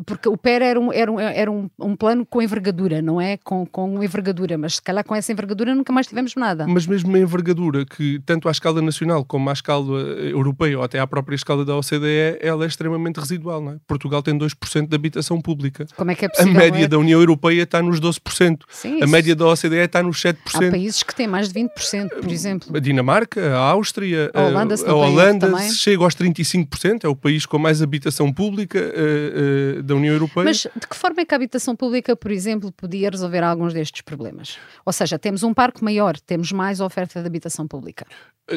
porque 0.05 0.29
o 0.29 0.37
PER 0.37 0.61
era, 0.61 0.79
um, 0.79 0.93
era, 0.93 1.11
um, 1.11 1.19
era 1.19 1.51
um, 1.51 1.69
um, 1.79 1.95
plano 1.95 2.25
com 2.25 2.41
envergadura, 2.41 3.01
não 3.01 3.19
é? 3.19 3.37
Com, 3.37 3.65
com 3.65 4.03
envergadura, 4.03 4.57
mas 4.57 4.75
se 4.75 4.81
calhar 4.81 5.03
com 5.03 5.15
essa 5.15 5.31
envergadura 5.31 5.73
nunca 5.73 5.91
mais 5.91 6.05
tivemos 6.05 6.35
nada. 6.35 6.67
Mas 6.67 6.85
mesmo 6.85 7.09
uma 7.09 7.17
envergadura 7.17 7.83
que, 7.83 8.19
tanto 8.25 8.47
à 8.47 8.51
escala 8.51 8.81
nacional 8.81 9.25
como 9.25 9.49
à 9.49 9.53
escala 9.53 10.01
europeia 10.01 10.77
ou 10.77 10.83
até 10.83 10.99
à 10.99 11.07
própria 11.07 11.35
escala 11.35 11.65
da 11.65 11.75
OCDE, 11.75 12.37
ela 12.39 12.63
é 12.63 12.67
extremamente 12.67 13.19
residual, 13.19 13.59
não 13.59 13.71
é? 13.71 13.77
Portugal 13.87 14.21
tem 14.21 14.37
2% 14.37 14.87
de 14.87 14.95
habitação 14.95 15.41
pública. 15.41 15.87
Como 15.95 16.11
é 16.11 16.15
que 16.15 16.25
é 16.25 16.29
possível? 16.29 16.51
A 16.51 16.55
média 16.55 16.85
é? 16.85 16.87
da 16.87 16.99
União 16.99 17.19
Europeia 17.19 17.63
está 17.63 17.81
nos 17.81 17.99
12%. 17.99 18.59
Sim, 18.69 19.01
a 19.01 19.07
média 19.07 19.35
da 19.35 19.47
OCDE 19.47 19.77
está 19.77 20.03
nos 20.03 20.21
7%. 20.21 20.37
Há 20.53 20.71
países 20.71 21.01
que 21.01 21.15
têm 21.15 21.27
mais 21.27 21.51
de 21.51 21.59
20%, 21.59 22.09
por 22.21 22.31
exemplo. 22.31 22.75
A 22.75 22.79
Dinamarca, 22.79 23.55
a 23.55 23.59
Áustria, 23.59 24.29
a 24.33 24.42
Holanda, 24.47 24.75
a, 24.75 24.89
a 24.89 24.95
Holanda 24.95 25.59
chega 25.69 26.03
aos 26.03 26.15
35%, 26.15 27.03
é 27.03 27.07
o 27.07 27.15
país 27.15 27.45
com 27.45 27.57
mais 27.57 27.81
habitação 27.81 28.31
pública 28.31 28.79
uh, 28.79 29.79
uh, 29.79 29.83
da 29.83 29.95
União 29.95 30.13
Europeia. 30.13 30.45
Mas 30.45 30.67
de 30.75 30.87
que 30.87 30.95
forma 30.95 31.21
é 31.21 31.25
que 31.25 31.33
a 31.33 31.37
habitação 31.37 31.75
pública, 31.75 32.15
por 32.15 32.31
exemplo, 32.31 32.71
podia 32.71 33.09
resolver 33.09 33.43
alguns 33.43 33.73
destes 33.73 34.01
problemas? 34.01 34.57
Ou 34.85 34.93
seja, 34.93 35.17
temos 35.17 35.43
um 35.43 35.53
parque 35.53 35.83
maior, 35.83 36.19
temos 36.19 36.51
mais 36.51 36.79
oferta 36.79 37.21
de 37.21 37.27
habitação 37.27 37.67
pública. 37.67 38.05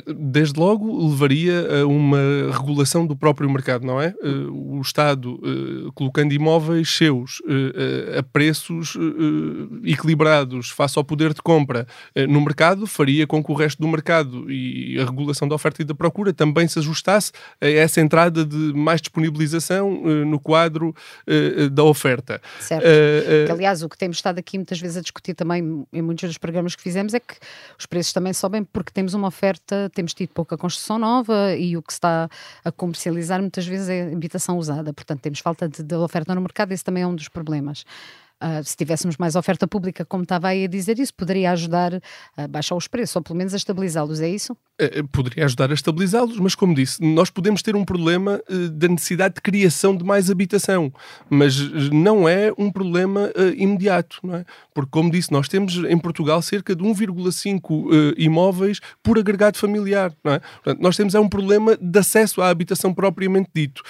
Desde 0.04 0.58
logo 0.58 1.08
levaria 1.08 1.82
a 1.82 1.86
uma 1.86 2.18
regulação 2.50 3.06
do 3.06 3.14
próprio 3.14 3.48
mercado, 3.48 3.86
não 3.86 4.00
é? 4.00 4.08
Eh, 4.20 4.28
o 4.50 4.80
Estado 4.80 5.38
colocando 5.94 6.32
imóveis 6.32 6.90
seus 6.90 7.40
a 8.18 8.22
preços 8.24 8.96
equilibrados 9.84 10.70
face 10.70 10.98
ao 10.98 11.04
poder 11.04 11.32
de 11.32 11.40
compra 11.40 11.86
no 12.28 12.40
mercado 12.40 12.84
faria 12.84 13.28
com 13.28 13.42
que 13.42 13.52
o 13.52 13.54
resto 13.54 13.80
do 13.80 13.86
mercado 13.86 14.50
e 14.50 14.98
a 14.98 15.04
regulação 15.04 15.46
da 15.46 15.54
oferta 15.54 15.75
e 15.82 15.84
da 15.84 15.94
procura 15.94 16.32
também 16.32 16.66
se 16.68 16.78
ajustasse 16.78 17.32
a 17.60 17.66
essa 17.66 18.00
entrada 18.00 18.44
de 18.44 18.72
mais 18.74 19.00
disponibilização 19.00 20.02
uh, 20.02 20.24
no 20.24 20.38
quadro 20.38 20.94
uh, 21.26 21.70
da 21.70 21.84
oferta. 21.84 22.40
Certo. 22.60 22.84
que, 23.46 23.52
aliás, 23.52 23.82
o 23.82 23.88
que 23.88 23.96
temos 23.96 24.16
estado 24.16 24.38
aqui 24.38 24.58
muitas 24.58 24.80
vezes 24.80 24.96
a 24.96 25.00
discutir 25.00 25.34
também 25.34 25.86
em 25.92 26.02
muitos 26.02 26.28
dos 26.28 26.38
programas 26.38 26.74
que 26.74 26.82
fizemos 26.82 27.14
é 27.14 27.20
que 27.20 27.34
os 27.78 27.86
preços 27.86 28.12
também 28.12 28.32
sobem 28.32 28.64
porque 28.64 28.90
temos 28.92 29.14
uma 29.14 29.28
oferta, 29.28 29.90
temos 29.94 30.14
tido 30.14 30.30
pouca 30.30 30.56
construção 30.56 30.98
nova 30.98 31.54
e 31.56 31.76
o 31.76 31.82
que 31.82 31.92
se 31.92 31.98
está 31.98 32.28
a 32.64 32.72
comercializar 32.72 33.40
muitas 33.40 33.66
vezes 33.66 33.88
é 33.88 34.12
habitação 34.12 34.58
usada. 34.58 34.92
Portanto, 34.92 35.20
temos 35.20 35.40
falta 35.40 35.68
de, 35.68 35.82
de 35.82 35.94
oferta 35.94 36.34
no 36.34 36.40
mercado, 36.40 36.72
esse 36.72 36.84
também 36.84 37.02
é 37.02 37.06
um 37.06 37.14
dos 37.14 37.28
problemas. 37.28 37.84
Uh, 38.42 38.62
se 38.64 38.76
tivéssemos 38.76 39.16
mais 39.16 39.36
oferta 39.36 39.66
pública, 39.66 40.04
como 40.04 40.22
estava 40.22 40.48
aí 40.48 40.64
a 40.64 40.68
dizer, 40.68 40.98
isso 40.98 41.14
poderia 41.14 41.52
ajudar 41.52 42.00
a 42.36 42.46
baixar 42.46 42.74
os 42.74 42.88
preços, 42.88 43.16
ou 43.16 43.22
pelo 43.22 43.36
menos 43.36 43.54
a 43.54 43.56
estabilizá-los, 43.56 44.20
é 44.20 44.28
isso? 44.28 44.56
Uh, 44.80 45.06
poderia 45.08 45.44
ajudar 45.44 45.70
a 45.70 45.74
estabilizá-los, 45.74 46.38
mas 46.38 46.54
como 46.54 46.74
disse, 46.74 47.02
nós 47.02 47.30
podemos 47.30 47.62
ter 47.62 47.74
um 47.74 47.84
problema 47.84 48.40
uh, 48.48 48.68
da 48.70 48.88
necessidade 48.88 49.36
de 49.36 49.40
criação 49.40 49.96
de 49.96 50.04
mais 50.04 50.30
habitação, 50.30 50.92
mas 51.30 51.56
não 51.90 52.28
é 52.28 52.52
um 52.58 52.70
problema 52.70 53.30
imediato, 53.56 54.18
não 54.22 54.36
é? 54.36 54.44
Porque, 54.74 54.90
como 54.90 55.10
disse, 55.10 55.32
nós 55.32 55.48
temos 55.48 55.76
em 55.76 55.98
Portugal 55.98 56.40
cerca 56.42 56.74
de 56.74 56.82
1,5 56.82 58.14
imóveis 58.16 58.80
por 59.02 59.18
agregado 59.18 59.56
familiar, 59.56 60.12
não 60.22 60.34
é? 60.34 60.38
Portanto, 60.38 60.82
nós 60.82 60.96
temos 60.96 61.14
é 61.14 61.20
um 61.20 61.28
problema 61.28 61.76
de 61.80 61.98
acesso 61.98 62.42
à 62.42 62.48
habitação 62.48 62.92
propriamente 62.92 63.50
dito. 63.54 63.82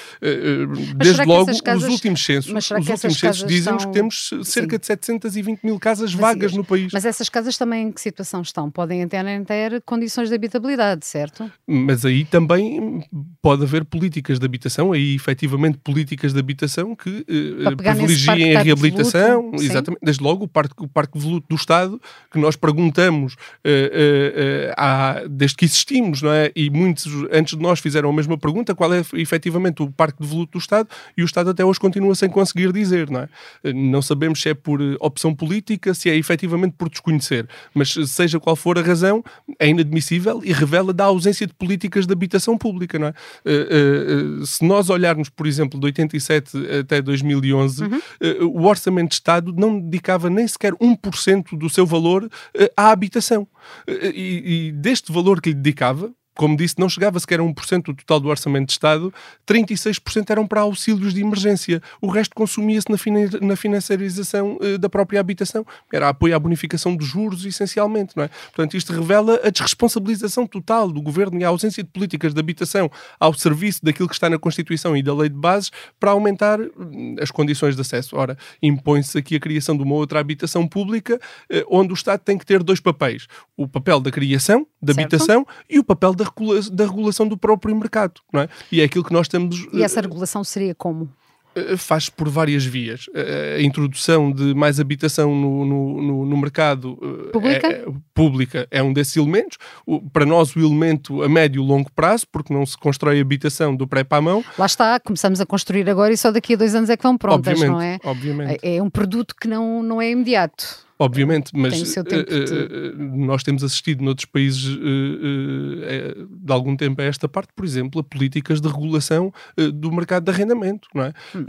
Desde 0.97 1.25
logo, 1.25 1.47
casas, 1.63 1.85
os 1.85 1.89
últimos 1.89 2.25
censos, 2.25 2.53
os 2.53 2.71
últimos 2.71 3.19
censos 3.19 3.45
dizem 3.45 3.77
que 3.77 3.89
temos 3.93 4.31
cerca 4.45 4.77
Sim. 4.77 4.81
de 4.81 4.87
720 4.87 5.63
mil 5.63 5.79
casas 5.79 6.13
vagas 6.13 6.53
no 6.53 6.65
país. 6.65 6.93
Mas 6.93 7.05
essas 7.05 7.29
casas 7.29 7.57
também 7.57 7.89
em 7.89 7.93
que 7.93 8.01
situação 8.01 8.43
estão? 8.43 8.71
Podem 8.71 9.03
até 9.03 9.23
nem 9.23 9.45
ter 9.45 9.83
condições 9.83 10.29
de 10.29 10.35
habitabilidade, 10.35 11.07
certo? 11.07 11.51
Mas 11.67 12.05
aí 12.05 12.25
também 12.25 13.05
pode 13.43 13.63
haver 13.63 13.85
políticas 13.85 14.39
de 14.39 14.47
habitação, 14.47 14.93
aí 14.93 15.15
efetivamente 15.15 15.79
políticas 15.79 16.33
de 16.33 16.39
habitação 16.39 16.97
que 16.97 17.11
uh, 17.11 17.77
privilegiem 17.77 18.57
a 18.57 18.63
reabilitação, 18.63 19.53
exatamente, 19.55 20.01
desde 20.03 20.23
logo 20.23 20.45
o 20.45 20.49
Parque, 20.49 20.75
o 20.79 20.89
parque 20.89 21.19
Voluto 21.19 21.47
do 21.49 21.57
Estado, 21.57 22.01
que 22.31 22.39
nós 22.39 22.57
perguntamos 22.57 23.35
uh, 23.35 23.37
uh, 23.37 24.75
há, 24.77 25.23
desde 25.29 25.57
que 25.57 25.65
existimos, 25.65 26.23
não 26.23 26.33
é? 26.33 26.51
E 26.55 26.71
muitos 26.71 27.07
antes 27.33 27.57
de 27.57 27.63
nós 27.63 27.81
fizeram 27.81 28.11
a 28.11 28.13
mesma 28.13 28.37
pergunta, 28.37 28.75
qual 28.75 28.93
é 28.93 29.03
efetivamente 29.15 29.83
o 29.83 29.91
Parque 29.91 30.23
de 30.23 30.29
Voluto 30.29 30.53
do 30.53 30.59
Estado, 30.59 30.89
e 31.17 31.23
o 31.23 31.25
Estado 31.25 31.51
até 31.51 31.65
hoje 31.65 31.79
continua 31.79 32.15
sem 32.15 32.29
conseguir 32.29 32.73
dizer, 32.73 33.11
não 33.11 33.21
é? 33.21 33.29
Não 33.73 34.03
sabemos 34.03 34.26
se 34.35 34.49
é 34.49 34.55
por 34.55 34.81
eh, 34.81 34.97
opção 35.01 35.35
política, 35.35 35.95
se 35.95 36.11
é 36.11 36.17
efetivamente 36.17 36.75
por 36.77 36.89
desconhecer. 36.89 37.49
Mas 37.75 37.97
eh, 37.97 38.07
seja 38.07 38.41
qual 38.41 38.57
for 38.57 38.79
a 38.79 38.83
razão, 38.83 39.25
é 39.59 39.69
inadmissível 39.69 40.41
e 40.45 40.53
revela 40.53 40.93
da 40.93 41.05
ausência 41.05 41.47
de 41.47 41.55
políticas 41.55 42.07
de 42.07 42.13
habitação 42.13 42.57
pública, 42.59 42.99
não 42.99 43.09
é? 43.09 43.15
Uh, 43.45 44.43
uh, 44.43 44.47
se 44.47 44.65
nós 44.65 44.91
olharmos, 44.91 45.29
por 45.29 45.47
exemplo, 45.47 45.79
de 45.79 45.87
87 45.87 46.57
até 46.81 47.01
2011, 47.01 47.85
uhum. 47.85 47.99
uh, 47.99 48.47
o 48.47 48.65
Orçamento 48.65 49.11
de 49.11 49.15
Estado 49.15 49.53
não 49.57 49.79
dedicava 49.79 50.29
nem 50.31 50.47
sequer 50.47 50.73
1% 50.75 51.57
do 51.57 51.69
seu 51.69 51.87
valor 51.87 52.29
à 52.77 52.91
habitação. 52.91 53.47
E, 53.89 54.69
e 54.69 54.73
deste 54.73 55.13
valor 55.13 55.41
que 55.41 55.51
lhe 55.51 55.55
dedicava, 55.55 56.13
como 56.37 56.57
disse, 56.57 56.75
não 56.79 56.89
chegava 56.89 57.19
sequer 57.19 57.41
a 57.41 57.43
1% 57.43 57.83
do 57.83 57.95
total 57.95 58.21
do 58.21 58.29
orçamento 58.29 58.67
de 58.67 58.73
Estado, 58.73 59.13
36% 59.49 60.31
eram 60.31 60.47
para 60.47 60.61
auxílios 60.61 61.15
de 61.15 61.21
emergência. 61.21 61.83
O 62.01 62.09
resto 62.09 62.35
consumia-se 62.35 62.87
na, 62.91 62.99
na, 63.47 63.57
financiarização 63.57 64.59
uh, 64.61 64.79
da 64.79 64.89
própria 64.89 65.19
habitação. 65.19 65.67
Era 65.93 66.11
apoio 66.11 66.37
à 66.37 66.39
bonificação 66.39 66.95
dos 66.95 67.07
juros, 67.07 67.45
essencialmente. 67.45 68.15
Não 68.17 68.25
é? 68.25 68.29
Portanto, 68.29 68.77
isto 68.77 68.93
revela 68.93 69.41
a 69.43 69.51
desresponsabilização 69.51 70.47
total 70.47 70.93
do 70.93 71.01
governo 71.01 71.41
e 71.41 71.45
a 71.45 71.49
ausência 71.49 71.83
de 71.83 71.89
políticas 71.89 72.35
de 72.35 72.41
habitação 72.41 72.91
ao 73.19 73.33
serviço 73.33 73.83
daquilo 73.83 74.09
que 74.09 74.15
está 74.15 74.29
na 74.29 74.39
Constituição 74.39 74.97
e 74.97 75.03
da 75.03 75.15
Lei 75.15 75.31
de 75.31 75.37
Bases 75.37 75.71
para 75.99 76.11
aumentar 76.11 76.61
hum, 76.61 77.17
as 77.19 77.31
condições 77.31 77.75
de 77.75 77.81
acesso. 77.81 78.15
Ora, 78.15 78.37
impõe-se 78.63 79.17
aqui 79.17 79.37
a 79.37 79.41
criação 79.41 79.77
de 79.77 79.83
uma 79.83 79.95
outra 79.95 80.21
habitação 80.21 80.69
pública, 80.69 81.19
uh, 81.51 81.65
onde 81.71 81.93
o 81.93 81.95
Estado 81.95 82.21
tem 82.21 82.37
que 82.37 82.45
ter 82.45 82.63
dois 82.63 82.79
papéis: 82.79 83.27
o 83.57 83.67
papel 83.67 84.01
da 84.01 84.11
criação, 84.11 84.67
da 84.83 84.93
certo. 84.93 85.15
habitação, 85.15 85.47
e 85.69 85.79
o 85.79 85.85
papel 85.85 86.15
da 86.15 86.26
regula 86.27 86.61
da 86.71 86.85
regulação 86.85 87.27
do 87.27 87.37
próprio 87.37 87.75
mercado, 87.75 88.21
não 88.33 88.43
é? 88.43 88.49
E 88.71 88.81
é 88.81 88.85
aquilo 88.85 89.05
que 89.05 89.13
nós 89.13 89.29
temos... 89.29 89.67
E 89.73 89.83
essa 89.83 90.01
regulação 90.01 90.43
seria 90.45 90.75
como? 90.75 91.09
Eh, 91.57 91.77
faz 91.77 92.11
por 92.11 92.29
várias 92.29 92.65
vias. 92.65 93.07
Eh, 93.15 93.57
a 93.59 93.63
introdução 93.63 94.31
de 94.31 94.55
mais 94.55 94.79
habitação 94.79 95.35
no, 95.35 95.65
no, 95.65 96.27
no, 96.27 96.37
mercado 96.37 96.99
eh, 97.03 97.31
pública? 97.33 97.67
É, 97.67 97.85
pública 98.13 98.69
é 98.71 98.83
um 98.83 98.93
desses 98.93 99.17
elementos. 99.17 99.57
O, 99.87 100.03
para 100.11 100.27
nós, 100.27 100.55
o 100.55 100.61
elemento 100.61 101.23
a 101.23 101.29
médio 101.29 101.63
e 101.63 101.67
longo 101.67 101.91
prazo, 101.93 102.27
porque 102.31 102.53
não 102.53 102.67
se 102.67 102.77
constrói 102.77 103.19
habitação 103.19 103.75
do 103.75 103.87
pré 103.87 104.05
para 104.05 104.19
a 104.19 104.21
mão. 104.21 104.45
Lá 104.59 104.67
está, 104.67 105.01
começamos 105.01 105.41
a 105.41 105.47
construir 105.47 105.89
agora 105.89 106.13
e 106.13 106.17
só 106.17 106.31
daqui 106.31 106.53
a 106.53 106.57
dois 106.57 106.75
anos 106.75 106.91
é 106.91 106.97
que 106.97 107.03
vão 107.03 107.17
prontas, 107.17 107.55
obviamente, 107.55 107.73
não 107.73 107.81
é? 107.81 107.99
Obviamente. 108.05 108.61
É, 108.63 108.77
é 108.77 108.83
um 108.83 108.91
produto 108.91 109.35
que 109.35 109.49
não, 109.49 109.83
não 109.83 110.03
é 110.03 110.11
imediato. 110.11 110.86
Obviamente, 110.99 111.51
mas 111.55 111.79
uh, 111.97 112.01
uh, 112.01 113.17
nós 113.27 113.43
temos 113.43 113.63
assistido 113.63 114.03
noutros 114.03 114.25
países 114.25 114.65
de 114.65 116.53
algum 116.53 116.75
tempo 116.75 117.03
a 117.03 117.05
esta 117.05 117.29
parte, 117.29 117.53
por 117.55 117.67
exemplo, 117.67 118.01
a 118.01 118.05
políticas 118.05 118.61
de 118.63 118.69
regulação 118.69 119.33
do 119.75 119.93
mercado 119.93 120.25
de 120.25 120.31
arrendamento. 120.31 120.89
Não 120.95 121.05
é? 121.05 121.13
Hum. 121.35 121.45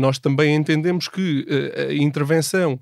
nós 0.00 0.18
também 0.18 0.54
entendemos 0.54 1.06
que 1.06 1.46
a 1.88 1.94
intervenção 1.94 2.80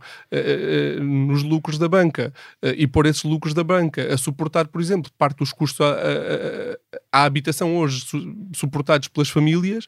nos 1.03 1.43
lucros 1.43 1.79
da 1.79 1.89
banca 1.89 2.33
e 2.77 2.87
por 2.87 3.05
esses 3.07 3.25
lucros 3.25 3.53
da 3.53 3.63
banca 3.63 4.13
a 4.13 4.17
suportar, 4.17 4.69
por 4.69 4.81
exemplo, 4.81 5.11
parte 5.19 5.39
dos 5.39 5.53
custos 5.53 5.81
à, 5.81 5.91
à, 7.13 7.21
à 7.21 7.25
habitação 7.25 7.77
hoje 7.77 8.01
su 8.01 8.21
suportados 8.55 9.09
pelas 9.09 9.29
famílias 9.29 9.87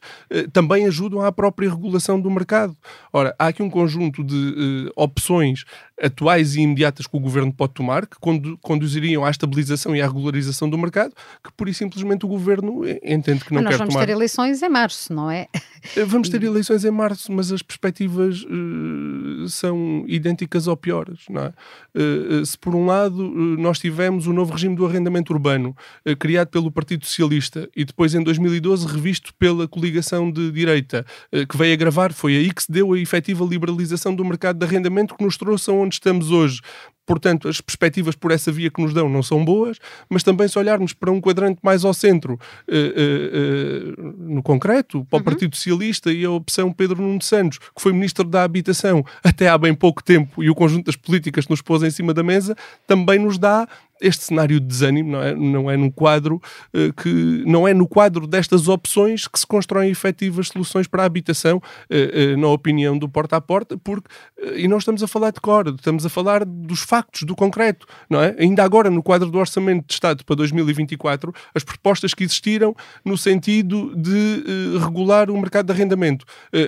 também 0.51 0.85
ajudam 0.85 1.21
à 1.21 1.31
própria 1.31 1.69
regulação 1.69 2.19
do 2.19 2.29
mercado. 2.29 2.75
Ora, 3.11 3.35
há 3.39 3.47
aqui 3.47 3.63
um 3.63 3.69
conjunto 3.69 4.23
de 4.23 4.91
opções 4.95 5.65
atuais 6.01 6.55
e 6.55 6.61
imediatas 6.61 7.07
que 7.07 7.15
o 7.15 7.19
governo 7.19 7.53
pode 7.53 7.73
tomar, 7.73 8.05
que 8.05 8.17
condu 8.19 8.57
conduziriam 8.61 9.23
à 9.23 9.29
estabilização 9.29 9.95
e 9.95 10.01
à 10.01 10.07
regularização 10.07 10.69
do 10.69 10.77
mercado, 10.77 11.13
que 11.43 11.51
pura 11.53 11.69
e 11.69 11.73
simplesmente 11.73 12.25
o 12.25 12.27
governo 12.27 12.81
entende 13.03 13.43
que 13.45 13.53
não 13.53 13.61
quer 13.61 13.71
tomar. 13.73 13.85
Nós 13.85 13.93
vamos 13.93 13.95
ter 13.95 14.09
eleições 14.09 14.61
em 14.61 14.69
março, 14.69 15.13
não 15.13 15.29
é? 15.29 15.47
Eh, 15.95 16.05
vamos 16.05 16.29
ter 16.29 16.41
eleições 16.43 16.85
em 16.85 16.91
março, 16.91 17.31
mas 17.31 17.51
as 17.51 17.61
perspectivas 17.61 18.43
uh, 18.43 19.49
são 19.49 20.05
idênticas 20.07 20.67
ou 20.67 20.77
piores, 20.77 21.25
não 21.29 21.43
é? 21.43 21.53
Uh, 21.93 22.45
se 22.45 22.57
por 22.57 22.73
um 22.73 22.85
lado 22.85 23.21
uh, 23.21 23.61
nós 23.61 23.79
tivemos 23.79 24.25
o 24.25 24.33
novo 24.33 24.53
regime 24.53 24.75
do 24.75 24.85
arrendamento 24.85 25.33
urbano, 25.33 25.75
criado 26.19 26.47
pelo 26.47 26.71
Partido 26.71 27.05
Socialista 27.05 27.69
e 27.75 27.85
depois 27.85 28.15
em 28.15 28.23
2012 28.23 28.87
revisto 28.87 29.33
pela 29.35 29.67
coligação 29.67 30.31
de 30.31 30.51
direita, 30.51 31.05
que 31.49 31.57
veio 31.57 31.73
agravar, 31.73 32.13
foi 32.13 32.35
aí 32.35 32.53
que 32.53 32.63
se 32.63 32.71
deu 32.71 32.93
a 32.93 32.99
efetiva 32.99 33.43
liberalização 33.45 34.15
do 34.15 34.23
mercado 34.23 34.57
de 34.57 34.65
arrendamento 34.65 35.15
que 35.15 35.23
nos 35.23 35.37
trouxe 35.37 35.69
aonde 35.69 35.82
onde 35.83 35.95
estamos 35.95 36.31
hoje. 36.31 36.61
Portanto, 37.05 37.49
as 37.49 37.59
perspectivas 37.59 38.15
por 38.15 38.31
essa 38.31 38.51
via 38.51 38.71
que 38.71 38.81
nos 38.81 38.93
dão 38.93 39.09
não 39.09 39.21
são 39.21 39.43
boas, 39.43 39.77
mas 40.09 40.23
também 40.23 40.47
se 40.47 40.57
olharmos 40.57 40.93
para 40.93 41.11
um 41.11 41.19
quadrante 41.19 41.59
mais 41.61 41.83
ao 41.83 41.93
centro, 41.93 42.33
uh, 42.33 42.39
uh, 42.71 44.01
uh, 44.01 44.33
no 44.33 44.41
concreto, 44.41 45.05
para 45.05 45.17
o 45.17 45.19
uhum. 45.19 45.25
Partido 45.25 45.55
Socialista 45.55 46.11
e 46.11 46.23
a 46.23 46.31
opção 46.31 46.71
Pedro 46.71 47.01
Nuno 47.01 47.21
Santos, 47.21 47.57
que 47.57 47.81
foi 47.81 47.91
Ministro 47.91 48.23
da 48.23 48.43
Habitação 48.43 49.03
até 49.21 49.49
há 49.49 49.57
bem 49.57 49.73
pouco 49.73 50.01
tempo, 50.01 50.41
e 50.41 50.49
o 50.49 50.55
conjunto 50.55 50.85
das 50.85 50.95
políticas 50.95 51.45
que 51.45 51.51
nos 51.51 51.61
pôs 51.61 51.83
em 51.83 51.91
cima 51.91 52.13
da 52.13 52.23
mesa, 52.23 52.55
também 52.87 53.19
nos 53.19 53.37
dá 53.37 53.67
este 54.03 54.25
cenário 54.25 54.59
de 54.59 54.67
desânimo 54.67 55.11
não 55.11 55.23
é, 55.23 55.35
não 55.35 55.71
é 55.71 55.77
no 55.77 55.91
quadro 55.91 56.35
uh, 56.73 56.93
que 57.01 57.43
não 57.45 57.67
é 57.67 57.73
no 57.73 57.87
quadro 57.87 58.27
destas 58.27 58.67
opções 58.67 59.27
que 59.27 59.39
se 59.39 59.47
constroem 59.47 59.89
efetivas 59.89 60.49
soluções 60.49 60.87
para 60.87 61.03
a 61.03 61.05
habitação, 61.05 61.57
uh, 61.57 62.33
uh, 62.33 62.37
na 62.37 62.47
opinião 62.49 62.97
do 62.97 63.07
porta 63.07 63.37
a 63.37 63.41
porta, 63.41 63.77
porque 63.77 64.07
e 64.55 64.67
não 64.67 64.77
estamos 64.77 65.01
a 65.01 65.07
falar 65.07 65.31
de 65.31 65.39
cor, 65.39 65.67
estamos 65.69 66.05
a 66.05 66.09
falar 66.09 66.43
dos 66.43 66.81
factos, 66.81 67.23
do 67.23 67.33
concreto, 67.33 67.87
não 68.09 68.21
é? 68.21 68.35
Ainda 68.37 68.61
agora 68.63 68.89
no 68.89 69.01
quadro 69.01 69.31
do 69.31 69.37
orçamento 69.37 69.87
de 69.87 69.93
Estado 69.93 70.25
para 70.25 70.35
2024, 70.35 71.33
as 71.55 71.63
propostas 71.63 72.13
que 72.13 72.25
existiram 72.25 72.75
no 73.05 73.17
sentido 73.17 73.95
de 73.95 74.43
regular 74.81 75.29
o 75.29 75.39
mercado 75.39 75.67
de 75.67 75.71
arrendamento, 75.71 76.25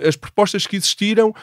as 0.08 0.16
propostas 0.16 0.66
que 0.66 0.78
existiram 0.78 1.34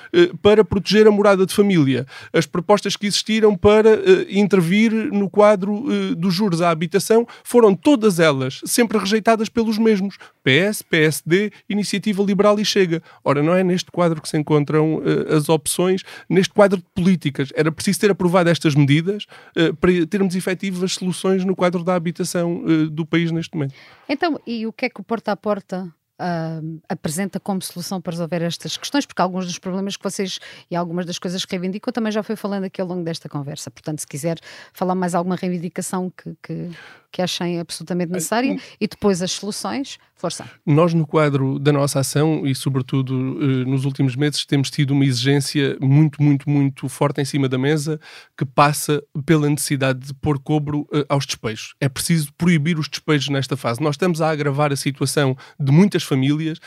para 0.40 0.64
proteger 0.64 1.06
a 1.06 1.10
morada 1.10 1.44
de 1.44 1.54
família, 1.54 2.06
as 2.32 2.46
propostas 2.46 2.96
que 2.96 3.06
existiram 3.06 3.54
para 3.54 3.90
intervir 4.30 4.92
no 4.92 5.28
quadro 5.28 5.81
uh, 5.82 6.14
dos 6.14 6.34
juros 6.34 6.60
à 6.62 6.70
habitação 6.70 7.26
foram 7.44 7.74
todas 7.74 8.18
elas 8.18 8.60
sempre 8.64 8.98
rejeitadas 8.98 9.48
pelos 9.48 9.78
mesmos: 9.78 10.16
PS, 10.42 10.82
PSD, 10.82 11.52
Iniciativa 11.68 12.22
Liberal 12.22 12.58
e 12.58 12.64
Chega. 12.64 13.02
Ora, 13.24 13.42
não 13.42 13.54
é 13.54 13.62
neste 13.62 13.90
quadro 13.90 14.20
que 14.20 14.28
se 14.28 14.36
encontram 14.36 14.96
uh, 14.96 15.34
as 15.36 15.48
opções, 15.48 16.02
neste 16.28 16.52
quadro 16.52 16.78
de 16.78 16.86
políticas. 16.94 17.50
Era 17.54 17.70
preciso 17.70 18.00
ter 18.00 18.10
aprovado 18.10 18.48
estas 18.48 18.74
medidas 18.74 19.26
uh, 19.56 19.74
para 19.76 20.06
termos 20.06 20.34
efetivas 20.34 20.92
soluções 20.94 21.44
no 21.44 21.54
quadro 21.56 21.84
da 21.84 21.94
habitação 21.94 22.62
do 22.90 23.04
país 23.04 23.30
neste 23.30 23.54
momento. 23.54 23.74
Então, 24.08 24.38
e 24.46 24.66
o 24.66 24.72
que 24.72 24.86
é 24.86 24.88
que 24.88 25.00
o 25.00 25.04
porta 25.04 25.32
a 25.32 25.36
porta 25.36 25.92
uh, 26.20 26.80
apresenta 26.88 27.40
como 27.40 27.62
solução 27.62 28.00
para 28.00 28.12
resolver 28.12 28.42
estas 28.42 28.76
questões, 28.76 29.06
porque 29.06 29.22
alguns 29.22 29.46
dos 29.46 29.58
problemas 29.58 29.96
que 29.96 30.04
vocês 30.04 30.38
e 30.70 30.76
algumas 30.76 31.06
das 31.06 31.18
coisas 31.18 31.44
que 31.44 31.52
reivindicam 31.52 31.92
também 31.92 32.12
já 32.12 32.22
foi 32.22 32.36
falando 32.36 32.64
aqui 32.64 32.80
ao 32.80 32.86
longo 32.86 33.04
desta 33.04 33.28
conversa. 33.28 33.70
Portanto, 33.70 34.00
se 34.00 34.06
quiser 34.06 34.38
falar 34.72 34.94
mais 34.94 35.14
alguma 35.14 35.36
reivindicação 35.36 36.10
que, 36.10 36.36
que, 36.42 36.70
que 37.10 37.22
achem 37.22 37.60
absolutamente 37.60 38.12
necessária 38.12 38.56
e 38.80 38.86
depois 38.86 39.22
as 39.22 39.32
soluções, 39.32 39.98
força. 40.22 40.48
Nós, 40.64 40.94
no 40.94 41.04
quadro 41.04 41.58
da 41.58 41.72
nossa 41.72 41.98
ação 41.98 42.46
e, 42.46 42.54
sobretudo, 42.54 43.12
eh, 43.12 43.64
nos 43.68 43.84
últimos 43.84 44.14
meses, 44.14 44.46
temos 44.46 44.70
tido 44.70 44.92
uma 44.92 45.04
exigência 45.04 45.76
muito, 45.80 46.22
muito, 46.22 46.48
muito 46.48 46.88
forte 46.88 47.20
em 47.20 47.24
cima 47.24 47.48
da 47.48 47.58
mesa 47.58 48.00
que 48.38 48.44
passa 48.44 49.02
pela 49.26 49.50
necessidade 49.50 49.98
de 49.98 50.14
pôr 50.14 50.38
cobro 50.38 50.86
eh, 50.92 51.04
aos 51.08 51.26
despejos. 51.26 51.74
É 51.80 51.88
preciso 51.88 52.32
proibir 52.34 52.78
os 52.78 52.88
despejos 52.88 53.28
nesta 53.28 53.56
fase. 53.56 53.82
Nós 53.82 53.94
estamos 53.94 54.22
a 54.22 54.30
agravar 54.30 54.72
a 54.72 54.76
situação 54.76 55.36
de 55.58 55.72
muitas 55.72 56.01
famílias 56.02 56.58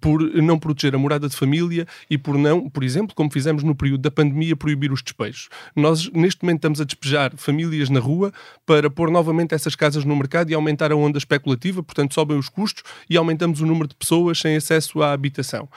por 0.00 0.20
não 0.34 0.58
proteger 0.58 0.94
a 0.94 0.98
morada 0.98 1.28
de 1.28 1.36
família 1.36 1.86
e 2.08 2.16
por 2.18 2.36
não, 2.36 2.68
por 2.68 2.84
exemplo, 2.84 3.14
como 3.14 3.30
fizemos 3.30 3.62
no 3.62 3.74
período 3.74 4.02
da 4.02 4.10
pandemia, 4.10 4.56
proibir 4.56 4.92
os 4.92 5.02
despejos. 5.02 5.48
Nós, 5.74 6.10
neste 6.12 6.42
momento, 6.42 6.58
estamos 6.58 6.80
a 6.80 6.84
despejar 6.84 7.32
famílias 7.36 7.90
na 7.90 8.00
rua 8.00 8.32
para 8.66 8.88
pôr 8.90 9.10
novamente 9.10 9.54
essas 9.54 9.74
casas 9.74 10.04
no 10.04 10.16
mercado 10.16 10.50
e 10.50 10.54
aumentar 10.54 10.90
a 10.92 10.96
onda 10.96 11.18
especulativa, 11.18 11.82
portanto, 11.82 12.14
sobem 12.14 12.38
os 12.38 12.48
custos 12.48 12.82
e 13.08 13.16
aumentamos 13.16 13.60
o 13.60 13.66
número 13.66 13.88
de 13.88 13.94
pessoas 13.94 14.38
sem 14.38 14.56
acesso 14.56 15.02
à 15.02 15.12
habitação. 15.12 15.68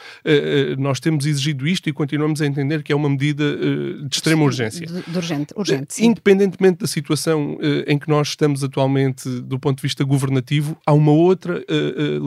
Nós 0.78 1.00
temos 1.00 1.26
exigido 1.26 1.68
isto 1.68 1.90
e 1.90 1.94
continuamos 1.94 2.42
a 2.42 2.46
entender 2.46 2.84
que 2.84 2.92
é 2.92 2.96
uma 2.96 3.10
medida 3.10 3.44
de 4.04 4.16
extrema 4.16 4.44
urgência. 4.44 4.88
De, 4.88 5.18
urgente, 5.18 5.54
urgente 5.56 6.04
Independentemente 6.04 6.80
da 6.80 6.88
situação 6.88 7.58
em 7.86 7.98
que 7.98 8.10
nós 8.10 8.30
estamos 8.30 8.64
atualmente 8.64 9.28
do 9.42 9.60
ponto 9.60 9.78
de 9.78 9.82
vista 9.82 10.04
governativo, 10.04 10.78
há 10.86 10.94
uma 10.94 11.12
outra 11.12 11.64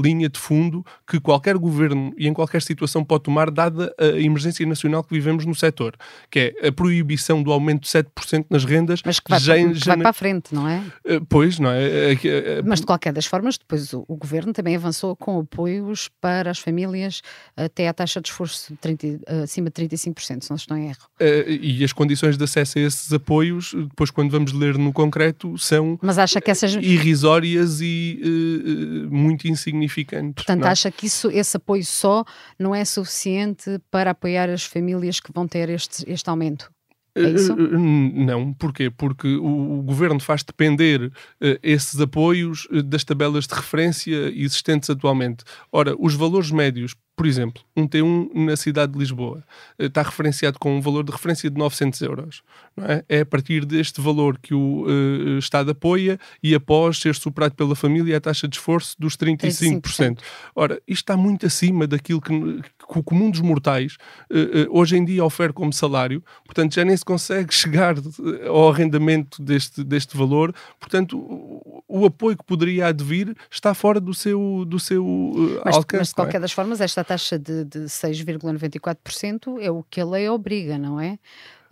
linha 0.02 0.28
de 0.28 0.38
fundo 0.38 0.69
que 1.06 1.20
qualquer 1.20 1.56
governo 1.56 2.12
e 2.16 2.26
em 2.26 2.32
qualquer 2.32 2.62
situação 2.62 3.04
pode 3.04 3.24
tomar, 3.24 3.50
dada 3.50 3.94
a 3.98 4.18
emergência 4.18 4.64
nacional 4.66 5.02
que 5.02 5.12
vivemos 5.12 5.44
no 5.44 5.54
setor, 5.54 5.94
que 6.30 6.54
é 6.60 6.68
a 6.68 6.72
proibição 6.72 7.42
do 7.42 7.52
aumento 7.52 7.82
de 7.82 7.88
7% 7.88 8.46
nas 8.50 8.64
rendas. 8.64 9.00
Mas 9.04 9.20
que 9.20 9.30
vai, 9.30 9.40
já, 9.40 9.54
para, 9.54 9.74
já... 9.74 9.84
vai 9.86 9.96
para 9.98 10.10
a 10.10 10.12
frente, 10.12 10.54
não 10.54 10.68
é? 10.68 10.82
Uh, 11.04 11.24
pois, 11.28 11.58
não 11.58 11.70
é? 11.70 12.16
Mas 12.64 12.80
de 12.80 12.86
qualquer 12.86 13.12
das 13.12 13.26
formas, 13.26 13.58
depois 13.58 13.92
o, 13.92 14.04
o, 14.06 14.16
governo 14.16 14.52
também 14.52 14.76
avançou 14.76 15.16
com 15.16 15.40
apoios 15.40 16.08
para 16.20 16.50
as 16.50 16.58
famílias 16.58 17.22
até 17.56 17.88
a 17.88 17.92
taxa 17.92 18.20
de 18.20 18.28
esforço 18.28 18.72
de 18.72 18.78
30, 18.78 19.42
acima 19.42 19.70
de 19.70 19.88
35%, 19.88 20.42
se 20.42 20.50
não 20.50 20.56
estou 20.56 20.76
em 20.76 20.88
erro. 20.88 20.98
e 21.48 21.82
as 21.84 21.92
condições 21.92 22.36
de 22.36 22.44
acesso 22.44 22.78
a 22.78 22.82
esses 22.82 23.12
apoios, 23.12 23.74
depois 23.74 24.10
quando 24.10 24.30
vamos 24.30 24.52
ler 24.52 24.76
no 24.78 24.92
concreto, 24.92 25.56
são 25.58 25.98
Mas 26.02 26.18
acha 26.18 26.40
que 26.40 26.50
essas... 26.50 26.74
irrisórias 26.74 27.80
e 27.80 28.20
uh, 28.22 29.14
muito 29.14 29.48
insignificantes. 29.48 30.44
Portanto, 30.44 30.59
não? 30.60 30.68
É? 30.68 30.70
acha 30.70 30.90
que 30.90 31.06
isso, 31.06 31.30
esse 31.30 31.56
apoio 31.56 31.84
só 31.84 32.24
não 32.58 32.74
é 32.74 32.84
suficiente 32.84 33.80
para 33.90 34.10
apoiar 34.10 34.48
as 34.48 34.64
famílias 34.64 35.20
que 35.20 35.32
vão 35.32 35.46
ter 35.46 35.68
este, 35.68 36.04
este 36.10 36.28
aumento? 36.28 36.70
É 37.14 37.22
isso? 37.22 37.56
Não, 37.56 38.52
porquê? 38.54 38.88
Porque 38.88 39.26
o, 39.36 39.82
governo 39.82 40.20
faz 40.20 40.44
depender 40.44 41.06
uh, 41.06 41.58
esses 41.62 42.00
apoios 42.00 42.68
das 42.84 43.02
tabelas 43.02 43.46
de 43.46 43.54
referência 43.54 44.32
existentes 44.32 44.88
atualmente. 44.88 45.44
Ora, 45.72 45.94
os 45.98 46.14
valores 46.14 46.50
médios 46.52 46.94
por 47.20 47.26
exemplo, 47.26 47.62
um 47.76 47.86
T1 47.86 48.30
na 48.32 48.56
cidade 48.56 48.92
de 48.94 48.98
Lisboa 48.98 49.44
eh, 49.78 49.84
está 49.84 50.00
referenciado 50.00 50.58
com 50.58 50.74
um 50.74 50.80
valor 50.80 51.04
de 51.04 51.12
referência 51.12 51.50
de 51.50 51.58
900 51.58 52.00
euros. 52.00 52.42
É? 52.78 53.04
é? 53.08 53.20
a 53.20 53.26
partir 53.26 53.66
deste 53.66 54.00
valor 54.00 54.38
que 54.38 54.54
o 54.54 54.86
uh, 54.86 55.38
Estado 55.38 55.72
apoia 55.72 56.18
e 56.42 56.54
após 56.54 56.98
ser 56.98 57.14
superado 57.14 57.54
pela 57.54 57.74
família 57.74 58.16
a 58.16 58.20
taxa 58.20 58.48
de 58.48 58.56
esforço 58.56 58.96
dos 58.98 59.18
35%. 59.18 59.82
35%. 59.82 60.18
Ora, 60.54 60.80
isto 60.88 61.02
está 61.02 61.16
muito 61.16 61.44
acima 61.44 61.86
daquilo 61.86 62.22
que, 62.22 62.30
que 62.32 62.98
o 62.98 63.02
comum 63.02 63.30
dos 63.30 63.40
mortais 63.40 63.96
uh, 64.30 64.70
uh, 64.70 64.78
hoje 64.78 64.96
em 64.96 65.04
dia 65.04 65.22
oferece 65.22 65.52
como 65.52 65.72
salário, 65.72 66.24
portanto 66.44 66.74
já 66.74 66.84
nem 66.84 66.96
se 66.96 67.04
consegue 67.04 67.52
chegar 67.52 67.96
ao 68.48 68.70
arrendamento 68.70 69.42
deste, 69.42 69.84
deste 69.84 70.16
valor, 70.16 70.54
portanto 70.78 71.18
o, 71.18 71.82
o 71.86 72.06
apoio 72.06 72.36
que 72.36 72.44
poderia 72.44 72.86
advir 72.86 73.36
está 73.50 73.74
fora 73.74 74.00
do 74.00 74.14
seu, 74.14 74.64
do 74.66 74.78
seu 74.78 75.60
mas, 75.64 75.76
alcance. 75.76 76.00
Mas 76.00 76.08
de 76.08 76.12
é? 76.12 76.14
qualquer 76.14 76.36
é? 76.38 76.40
das 76.40 76.52
formas, 76.52 76.80
esta 76.80 77.04
taxa 77.10 77.36
de, 77.36 77.64
de 77.64 77.80
6,94% 77.80 79.58
é 79.60 79.68
o 79.68 79.82
que 79.82 80.00
a 80.00 80.04
lei 80.04 80.28
obriga, 80.28 80.78
não 80.78 81.00
é? 81.00 81.18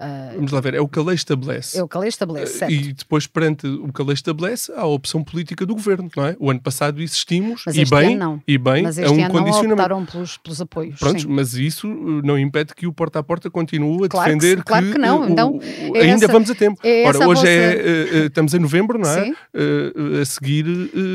Uh, 0.01 0.37
Vamos 0.37 0.53
lá 0.53 0.61
ver, 0.61 0.75
é 0.75 0.81
o 0.81 0.87
que 0.87 0.97
a 0.97 1.03
lei 1.03 1.17
estabelece. 1.17 1.77
É 1.77 1.83
o 1.83 1.89
que 1.89 1.97
a 1.97 2.01
lei 2.01 2.09
estabelece, 2.09 2.55
uh, 2.55 2.59
certo. 2.59 2.73
E 2.73 2.93
depois, 2.93 3.27
perante 3.27 3.67
o 3.67 3.93
que 3.93 4.01
a 4.01 4.05
lei 4.05 4.15
estabelece, 4.15 4.71
há 4.71 4.83
a 4.83 4.87
opção 4.87 5.25
política 5.25 5.67
do 5.67 5.75
governo, 5.75 6.09
não 6.17 6.25
é? 6.25 6.37
O 6.39 6.49
ano 6.53 6.61
passado 6.61 7.03
existimos, 7.03 7.65
mas 7.67 7.77
e 7.77 7.85
bem, 7.85 8.17
não. 8.17 8.41
e 8.47 8.57
bem, 8.57 8.85
mas 8.85 8.97
este 8.97 9.11
é 9.11 9.13
um 9.13 9.25
ano 9.25 9.35
condicionamento. 9.35 9.67
Não 9.67 9.75
optaram 9.75 10.07
pelos, 10.07 10.37
pelos 10.37 10.61
apoios. 10.61 11.01
Prontos, 11.01 11.25
mas 11.25 11.55
isso 11.55 11.89
uh, 11.89 12.23
não 12.25 12.39
impede 12.39 12.77
que 12.77 12.87
o 12.87 12.93
porta 12.93 13.19
a 13.19 13.25
porta 13.25 13.51
continue 13.51 14.05
a 14.05 14.09
claro 14.09 14.29
defender 14.29 14.59
que, 14.59 14.63
claro 14.63 14.87
que, 14.87 14.93
que 14.93 14.99
não. 14.99 15.23
Uh, 15.23 15.31
então, 15.33 15.61
é 15.63 16.01
ainda 16.03 16.25
essa, 16.25 16.33
vamos 16.33 16.49
a 16.49 16.55
tempo. 16.55 16.81
É 16.85 17.05
Ora, 17.05 17.19
hoje 17.19 17.41
vossa... 17.41 17.49
é, 17.49 18.27
estamos 18.27 18.55
em 18.55 18.61
novembro, 18.61 19.01
não 19.01 19.11
é? 19.11 19.25
Sim. 19.25 19.35
a 20.21 20.25
seguir 20.25 20.65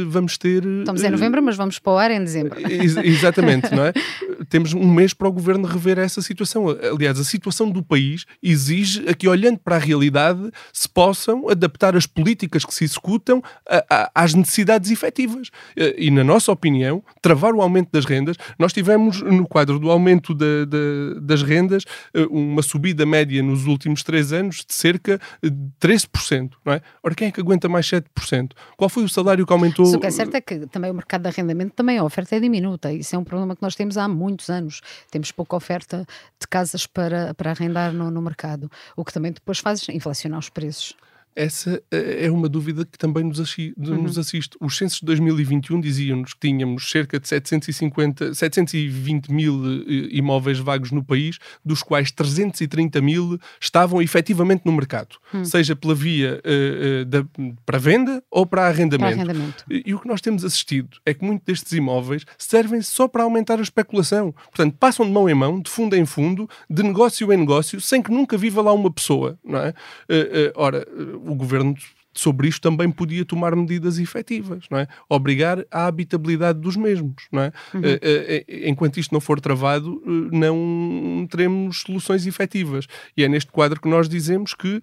vamos 0.09 0.37
ter. 0.37 0.61
Estamos 0.65 1.01
em 1.03 1.09
novembro, 1.09 1.41
mas 1.41 1.55
vamos 1.55 1.79
para 1.79 1.93
o 1.93 1.97
ar 1.97 2.11
em 2.11 2.19
dezembro. 2.19 2.59
Ex 2.59 2.97
exatamente, 2.97 3.73
não 3.73 3.85
é? 3.85 3.93
Temos 4.49 4.73
um 4.73 4.91
mês 4.91 5.13
para 5.13 5.29
o 5.29 5.31
governo 5.31 5.65
rever 5.65 5.97
essa 5.97 6.21
situação. 6.21 6.65
Aliás, 6.69 7.17
a 7.17 7.23
situação 7.23 7.69
do 7.69 7.81
país 7.81 8.25
exige 8.41 8.72
aqui, 9.07 9.27
olhando 9.27 9.59
para 9.59 9.75
a 9.75 9.79
realidade, 9.79 10.51
se 10.71 10.87
possam 10.87 11.49
adaptar 11.49 11.95
as 11.95 12.05
políticas 12.05 12.65
que 12.65 12.73
se 12.73 12.83
executam 12.83 13.41
a, 13.69 13.85
a, 13.89 14.11
às 14.23 14.33
necessidades 14.33 14.91
efetivas. 14.91 15.49
Eh, 15.75 15.95
e, 15.97 16.11
na 16.11 16.23
nossa 16.23 16.51
opinião, 16.51 17.03
travar 17.21 17.53
o 17.53 17.61
aumento 17.61 17.89
das 17.91 18.05
rendas, 18.05 18.37
nós 18.57 18.73
tivemos 18.73 19.21
no 19.21 19.47
quadro 19.47 19.79
do 19.79 19.89
aumento 19.91 20.33
da, 20.33 20.65
da, 20.65 21.19
das 21.21 21.41
rendas 21.41 21.83
eh, 22.13 22.25
uma 22.29 22.61
subida 22.61 23.05
média 23.05 23.41
nos 23.41 23.65
últimos 23.65 24.03
três 24.03 24.33
anos 24.33 24.65
de 24.67 24.73
cerca 24.73 25.19
de 25.41 25.51
13%. 25.81 26.51
Não 26.65 26.73
é? 26.73 26.81
Ora, 27.01 27.15
quem 27.15 27.27
é 27.27 27.31
que 27.31 27.39
aguenta 27.39 27.67
mais 27.69 27.85
7%? 27.85 28.51
Qual 28.77 28.89
foi 28.89 29.03
o 29.03 29.09
salário 29.09 29.45
que 29.45 29.53
aumentou? 29.53 29.85
o 29.85 29.99
que 29.99 30.07
é 30.07 30.11
certo 30.11 30.35
é 30.35 30.41
que 30.41 30.67
também 30.67 30.91
o 30.91 30.93
mercado 30.93 31.23
de 31.23 31.29
arrendamento, 31.29 31.73
também 31.75 31.97
a 31.97 32.03
oferta 32.03 32.35
é 32.35 32.39
diminuta. 32.39 32.91
Isso 32.91 33.15
é 33.15 33.19
um 33.19 33.23
problema 33.23 33.55
que 33.55 33.61
nós 33.61 33.75
temos 33.75 33.97
há 33.97 34.07
muitos 34.07 34.49
anos. 34.49 34.81
Temos 35.11 35.31
pouca 35.31 35.55
oferta 35.55 36.05
de 36.39 36.47
casas 36.47 36.85
para, 36.85 37.33
para 37.33 37.51
arrendar 37.51 37.93
no, 37.93 38.09
no 38.09 38.21
mercado, 38.21 38.62
o 38.95 39.03
que 39.03 39.13
também 39.13 39.31
depois 39.31 39.59
faz 39.59 39.81
inflação 39.83 39.95
inflacionar 39.95 40.39
os 40.39 40.49
preços. 40.49 40.95
Essa 41.35 41.81
eh, 41.91 42.25
é 42.25 42.31
uma 42.31 42.47
dúvida 42.47 42.85
que 42.85 42.97
também 42.97 43.23
nos, 43.23 43.39
assiste. 43.39 43.73
Uhum. 43.77 44.05
assiste. 44.05 44.57
Os 44.59 44.77
censos 44.77 44.99
de 44.99 45.05
2021 45.07 45.81
diziam-nos 45.81 46.33
que 46.33 46.39
tínhamos 46.39 46.89
cerca 46.89 47.19
de 47.19 47.27
750, 47.27 48.33
720 48.33 49.31
mil 49.31 49.61
eh, 49.65 50.09
imóveis 50.11 50.59
vagos 50.59 50.91
no 50.91 51.03
país, 51.03 51.39
dos 51.65 51.81
quais 51.81 52.11
330 52.11 53.01
mil 53.01 53.39
estavam 53.59 54.01
efetivamente 54.01 54.61
no 54.65 54.71
mercado, 54.71 55.15
uhum. 55.33 55.43
seja 55.43 55.75
pela 55.75 55.95
via 55.95 56.41
uh, 56.45 57.01
uh, 57.01 57.05
da, 57.05 57.25
para 57.65 57.79
venda 57.79 58.23
ou 58.29 58.45
para 58.45 58.67
arrendamento. 58.67 59.15
para 59.15 59.23
arrendamento. 59.23 59.65
E, 59.69 59.83
e, 59.87 59.93
o 59.93 59.99
que 59.99 60.07
nós 60.07 60.21
temos 60.21 60.45
assistido 60.45 60.97
é 61.05 61.13
que 61.13 61.25
muitos 61.25 61.45
destes 61.45 61.73
imóveis 61.73 62.25
servem 62.37 62.81
só 62.81 63.07
para 63.07 63.23
aumentar 63.23 63.59
a 63.59 63.63
especulação. 63.63 64.31
Portanto, 64.31 64.75
passam 64.79 65.05
de 65.05 65.11
mão 65.11 65.29
em 65.29 65.33
mão, 65.33 65.59
de 65.59 65.69
fundo 65.69 65.95
em 65.95 66.05
fundo, 66.05 66.47
de 66.69 66.83
negócio 66.83 67.31
em 67.33 67.37
negócio, 67.37 67.81
sem 67.81 68.01
que 68.01 68.11
nunca 68.11 68.37
viva 68.37 68.61
lá 68.61 68.71
uma 68.71 68.91
pessoa. 68.91 69.37
Não 69.43 69.59
é? 69.59 69.69
Uh, 69.69 70.53
ora 70.55 70.85
o 71.25 71.35
governo 71.35 71.75
sobre 72.13 72.47
isto 72.47 72.61
também 72.61 72.91
podia 72.91 73.25
tomar 73.25 73.55
medidas 73.55 73.97
efetivas, 73.97 74.65
não 74.69 74.77
é? 74.77 74.87
Obrigar 75.09 75.65
a 75.71 75.87
habitabilidade 75.87 76.59
dos 76.59 76.75
mesmos, 76.75 77.27
não 77.31 77.41
é? 77.41 77.51
Uhum. 77.73 77.81
Uh, 77.81 77.83
uh, 77.83 78.69
enquanto 78.69 78.99
isto 78.99 79.11
não 79.11 79.19
for 79.19 79.41
travado, 79.41 80.01
não 80.31 81.27
teremos 81.29 81.81
soluções 81.81 82.27
efetivas. 82.27 82.85
E 83.17 83.23
é 83.23 83.27
neste 83.27 83.51
quadro 83.51 83.81
que 83.81 83.89
nós 83.89 84.07
dizemos 84.07 84.53
que 84.53 84.79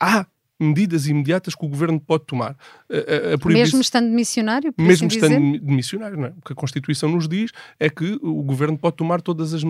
há 0.00 0.26
medidas 0.60 1.06
imediatas 1.06 1.54
que 1.54 1.64
o 1.64 1.68
governo 1.68 2.00
pode 2.00 2.24
tomar. 2.26 2.56
A, 2.90 3.34
a. 3.34 3.48
Mesmo 3.48 3.80
estando 3.80 4.08
missionário? 4.08 4.72
Mesmo 4.78 5.06
assim 5.06 5.16
estando 5.16 5.52
dizer? 5.52 5.62
missionário, 5.62 6.16
não 6.16 6.26
é? 6.26 6.32
O 6.38 6.42
que 6.44 6.52
a 6.52 6.56
Constituição 6.56 7.10
nos 7.10 7.28
diz 7.28 7.50
é 7.78 7.90
que 7.90 8.18
o 8.22 8.42
governo 8.42 8.78
pode 8.78 8.96
tomar 8.96 9.20
todas 9.20 9.52
as 9.52 9.62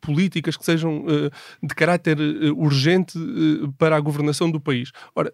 políticas 0.00 0.56
que 0.56 0.64
sejam 0.64 1.04
uh, 1.04 1.30
de 1.62 1.74
caráter 1.74 2.18
uh, 2.18 2.60
urgente 2.60 3.16
uh, 3.16 3.72
para 3.78 3.96
a 3.96 4.00
governação 4.00 4.50
do 4.50 4.60
país. 4.60 4.90
Ora, 5.14 5.32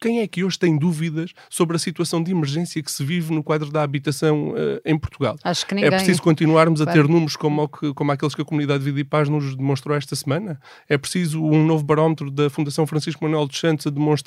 quem 0.00 0.20
é 0.20 0.26
que 0.26 0.44
hoje 0.44 0.58
tem 0.58 0.76
dúvidas 0.78 1.32
sobre 1.48 1.76
a 1.76 1.78
situação 1.78 2.22
de 2.22 2.30
emergência 2.30 2.82
que 2.82 2.90
se 2.90 3.04
vive 3.04 3.32
no 3.32 3.42
quadro 3.42 3.70
da 3.70 3.82
habitação 3.82 4.54
em 4.84 4.98
Portugal? 4.98 5.36
Acho 5.42 5.66
que 5.66 5.74
ninguém. 5.74 5.88
É 5.88 5.90
preciso 5.90 6.22
continuarmos 6.22 6.80
claro. 6.80 6.98
a 6.98 7.02
ter 7.02 7.08
números 7.08 7.36
como, 7.36 7.68
como 7.68 8.12
aqueles 8.12 8.34
que 8.34 8.42
a 8.42 8.44
Comunidade 8.44 8.80
de 8.80 8.84
Vida 8.86 9.00
e 9.00 9.04
Paz 9.04 9.28
nos 9.28 9.56
demonstrou 9.56 9.96
esta 9.96 10.14
semana? 10.14 10.60
É 10.88 10.98
preciso 10.98 11.42
um 11.42 11.64
novo 11.64 11.84
barómetro 11.84 12.30
da 12.30 12.50
Fundação 12.50 12.86
Francisco 12.86 13.24
Manuel 13.24 13.46
dos 13.46 13.58
Santos 13.58 13.86
a 13.86 13.90
demonstrar 13.90 14.25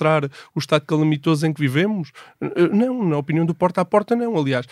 o 0.56 0.60
estado 0.60 0.86
calamitoso 0.86 1.46
em 1.46 1.54
que 1.54 1.60
vivemos? 1.60 2.12
Não, 2.72 3.04
na 3.04 3.18
opinião 3.18 3.46
do 3.46 3.54
Porta 3.54 3.82
a 3.82 3.86
Porta, 3.86 4.16
não. 4.16 4.38
Aliás, 4.38 4.66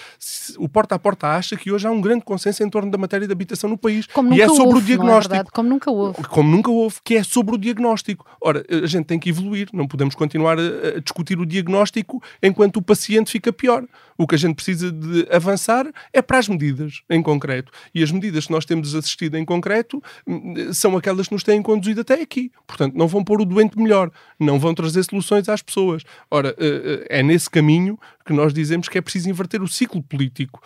o 0.57 0.69
Porta 0.69 0.95
a 0.95 0.99
Porta 0.99 1.27
acha 1.27 1.55
que 1.55 1.71
hoje 1.71 1.87
há 1.87 1.91
um 1.91 2.01
grande 2.01 2.23
consenso 2.23 2.63
em 2.63 2.69
torno 2.69 2.91
da 2.91 2.97
matéria 2.97 3.27
de 3.27 3.33
habitação 3.33 3.69
no 3.69 3.77
país. 3.77 4.07
Como 4.07 4.33
e 4.33 4.41
é 4.41 4.47
sobre 4.47 4.63
houve, 4.63 4.79
o 4.79 4.81
diagnóstico. 4.81 5.35
É 5.35 5.43
como 5.43 5.69
nunca 5.69 5.91
houve. 5.91 6.23
Como 6.23 6.49
nunca 6.49 6.71
houve, 6.71 6.97
que 7.03 7.15
é 7.15 7.23
sobre 7.23 7.55
o 7.55 7.57
diagnóstico. 7.57 8.25
Ora, 8.41 8.65
a 8.69 8.87
gente 8.87 9.05
tem 9.05 9.19
que 9.19 9.29
evoluir, 9.29 9.69
não 9.73 9.87
podemos 9.87 10.15
continuar 10.15 10.57
a, 10.59 10.97
a 10.97 10.99
discutir 10.99 11.39
o 11.39 11.45
diagnóstico 11.45 12.21
enquanto 12.41 12.77
o 12.77 12.81
paciente 12.81 13.31
fica 13.31 13.51
pior. 13.51 13.83
O 14.17 14.25
que 14.25 14.35
a 14.35 14.37
gente 14.37 14.55
precisa 14.55 14.91
de 14.91 15.27
avançar 15.31 15.85
é 16.11 16.21
para 16.21 16.39
as 16.39 16.47
medidas 16.47 17.01
em 17.09 17.21
concreto. 17.21 17.71
E 17.93 18.01
as 18.01 18.11
medidas 18.11 18.47
que 18.47 18.51
nós 18.51 18.65
temos 18.65 18.95
assistido 18.95 19.37
em 19.37 19.45
concreto 19.45 20.01
hum, 20.25 20.73
são 20.73 20.97
aquelas 20.97 21.27
que 21.27 21.33
nos 21.33 21.43
têm 21.43 21.61
conduzido 21.61 22.01
até 22.01 22.15
aqui. 22.15 22.51
Portanto, 22.65 22.95
não 22.95 23.07
vão 23.07 23.23
pôr 23.23 23.41
o 23.41 23.45
doente 23.45 23.77
melhor, 23.77 24.09
não 24.39 24.59
vão 24.59 24.73
trazer 24.73 25.03
soluções 25.03 25.16
soluções 25.17 25.49
às 25.49 25.61
pessoas. 25.61 26.03
Ora, 26.29 26.55
é 27.09 27.21
nesse 27.23 27.49
caminho 27.49 27.99
que 28.25 28.33
nós 28.33 28.53
dizemos 28.53 28.89
que 28.89 28.97
é 28.97 29.01
preciso 29.01 29.29
inverter 29.29 29.61
o 29.61 29.67
ciclo 29.67 30.03
político, 30.03 30.61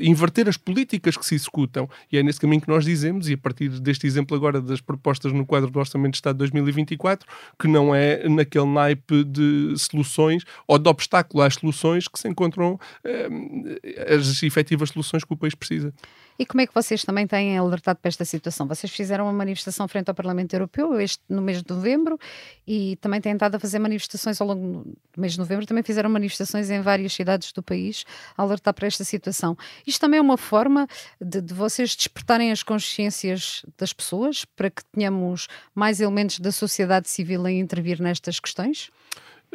inverter 0.00 0.48
as 0.48 0.56
políticas 0.56 1.16
que 1.16 1.26
se 1.26 1.34
executam. 1.34 1.88
E 2.10 2.16
é 2.16 2.22
nesse 2.22 2.40
caminho 2.40 2.60
que 2.62 2.68
nós 2.68 2.84
dizemos, 2.84 3.28
e 3.28 3.34
a 3.34 3.38
partir 3.38 3.68
deste 3.80 4.06
exemplo 4.06 4.36
agora 4.36 4.60
das 4.60 4.80
propostas 4.80 5.32
no 5.32 5.44
quadro 5.44 5.70
do 5.70 5.78
Orçamento 5.78 6.12
de 6.12 6.16
Estado 6.18 6.36
de 6.36 6.38
2024, 6.38 7.26
que 7.58 7.68
não 7.68 7.94
é 7.94 8.28
naquele 8.28 8.66
naipe 8.66 9.24
de 9.24 9.74
soluções 9.76 10.42
ou 10.66 10.78
de 10.78 10.88
obstáculo 10.88 11.42
às 11.42 11.54
soluções 11.54 12.08
que 12.08 12.18
se 12.18 12.28
encontram 12.28 12.78
as 14.08 14.42
efetivas 14.42 14.88
soluções 14.90 15.22
que 15.22 15.32
o 15.32 15.36
país 15.36 15.54
precisa. 15.54 15.92
E 16.38 16.44
como 16.44 16.60
é 16.60 16.66
que 16.66 16.74
vocês 16.74 17.04
também 17.04 17.26
têm 17.26 17.56
alertado 17.56 17.98
para 18.00 18.08
esta 18.08 18.24
situação? 18.24 18.66
Vocês 18.66 18.92
fizeram 18.92 19.24
uma 19.24 19.32
manifestação 19.32 19.88
frente 19.88 20.08
ao 20.08 20.14
Parlamento 20.14 20.54
Europeu 20.54 21.00
este, 21.00 21.22
no 21.28 21.40
mês 21.40 21.62
de 21.62 21.72
novembro 21.72 22.18
e 22.66 22.96
também 22.96 23.20
têm 23.20 23.32
estado 23.32 23.54
a 23.54 23.58
fazer 23.58 23.78
manifestações 23.78 24.40
ao 24.40 24.48
longo 24.48 24.84
do 24.84 25.20
mês 25.20 25.32
de 25.32 25.38
novembro, 25.38 25.66
também 25.66 25.82
fizeram 25.82 26.10
manifestações 26.10 26.70
em 26.70 26.80
várias 26.80 27.12
cidades 27.12 27.52
do 27.52 27.62
país 27.62 28.04
a 28.36 28.42
alertar 28.42 28.74
para 28.74 28.86
esta 28.86 29.04
situação. 29.04 29.56
Isto 29.86 30.00
também 30.00 30.18
é 30.18 30.20
uma 30.20 30.36
forma 30.36 30.86
de, 31.20 31.40
de 31.40 31.54
vocês 31.54 31.96
despertarem 31.96 32.52
as 32.52 32.62
consciências 32.62 33.64
das 33.78 33.92
pessoas 33.92 34.44
para 34.44 34.70
que 34.70 34.84
tenhamos 34.92 35.48
mais 35.74 36.00
elementos 36.00 36.38
da 36.38 36.52
sociedade 36.52 37.08
civil 37.08 37.46
a 37.46 37.52
intervir 37.52 38.00
nestas 38.00 38.38
questões? 38.38 38.90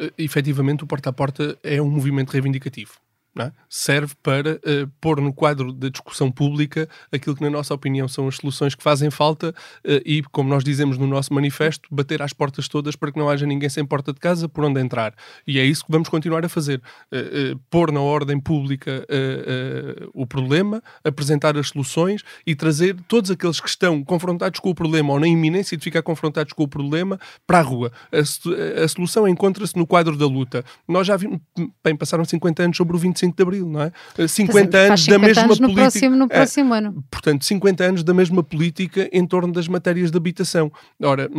Uh, 0.00 0.10
efetivamente, 0.18 0.82
o 0.82 0.86
Porta 0.86 1.10
a 1.10 1.12
Porta 1.12 1.58
é 1.62 1.80
um 1.80 1.90
movimento 1.90 2.30
reivindicativo 2.30 3.02
é? 3.38 3.50
serve 3.66 4.14
para 4.22 4.56
uh, 4.56 4.86
pôr 5.00 5.18
no 5.18 5.32
quadro 5.32 5.72
da 5.72 5.88
discussão 5.88 6.30
pública 6.30 6.86
aquilo 7.10 7.34
que, 7.34 7.42
na 7.42 7.48
nossa 7.48 7.72
opinião, 7.72 8.06
são 8.06 8.28
as 8.28 8.36
soluções 8.36 8.74
que 8.74 8.82
fazem 8.82 9.10
falta 9.10 9.50
uh, 9.50 9.90
e, 10.04 10.22
como 10.24 10.50
nós 10.50 10.62
dizemos 10.62 10.98
no 10.98 11.06
nosso 11.06 11.32
manifesto, 11.32 11.88
bater 11.90 12.20
às 12.20 12.34
portas 12.34 12.68
todas 12.68 12.94
para 12.94 13.10
que 13.10 13.18
não 13.18 13.30
haja 13.30 13.46
ninguém 13.46 13.70
sem 13.70 13.86
porta 13.86 14.12
de 14.12 14.20
casa 14.20 14.50
por 14.50 14.64
onde 14.64 14.80
entrar. 14.80 15.14
E 15.46 15.58
é 15.58 15.64
isso 15.64 15.82
que 15.84 15.90
vamos 15.90 16.10
continuar 16.10 16.44
a 16.44 16.48
fazer. 16.48 16.82
Uh, 17.10 17.58
pôr 17.70 17.90
na 17.90 18.00
ordem 18.00 18.38
pública 18.38 19.06
o 20.12 20.26
problema, 20.26 20.82
apresentar 21.04 21.56
as 21.56 21.68
soluções 21.68 22.22
e 22.46 22.54
trazer 22.54 22.96
todos 23.08 23.30
aqueles 23.30 23.60
que 23.60 23.68
estão 23.68 24.02
confrontados 24.04 24.60
com 24.60 24.70
o 24.70 24.74
problema 24.74 25.12
ou 25.12 25.20
na 25.20 25.26
iminência 25.26 25.76
de 25.76 25.82
ficar 25.82 26.02
confrontados 26.02 26.52
com 26.52 26.64
o 26.64 26.68
problema 26.68 27.18
para 27.46 27.58
a 27.58 27.62
rua. 27.62 27.92
A, 28.12 28.84
a 28.84 28.88
solução 28.88 29.26
encontra-se 29.26 29.76
no 29.76 29.86
quadro 29.86 30.16
da 30.16 30.26
luta. 30.26 30.64
Nós 30.86 31.06
já 31.06 31.16
vimos, 31.16 31.40
bem, 31.84 31.96
passaram 31.96 32.24
50 32.24 32.62
anos 32.62 32.76
sobre 32.76 32.96
o 32.96 32.98
25 32.98 33.21
25 33.22 33.36
de 33.36 33.42
Abril, 33.42 33.68
não 33.68 33.82
é? 33.82 33.92
50 34.26 34.78
anos 34.78 35.04
50 35.04 35.18
da 35.18 35.26
mesma 35.26 35.42
anos 35.42 35.58
política. 35.58 35.68
No 35.68 35.74
próximo, 35.74 36.16
no 36.16 36.28
próximo 36.28 36.74
é, 36.74 36.78
ano. 36.78 37.04
Portanto, 37.10 37.44
50 37.44 37.84
anos 37.84 38.04
da 38.04 38.14
mesma 38.14 38.42
política 38.42 39.08
em 39.12 39.24
torno 39.26 39.52
das 39.52 39.68
matérias 39.68 40.10
de 40.10 40.16
habitação. 40.16 40.72
Ora, 41.02 41.30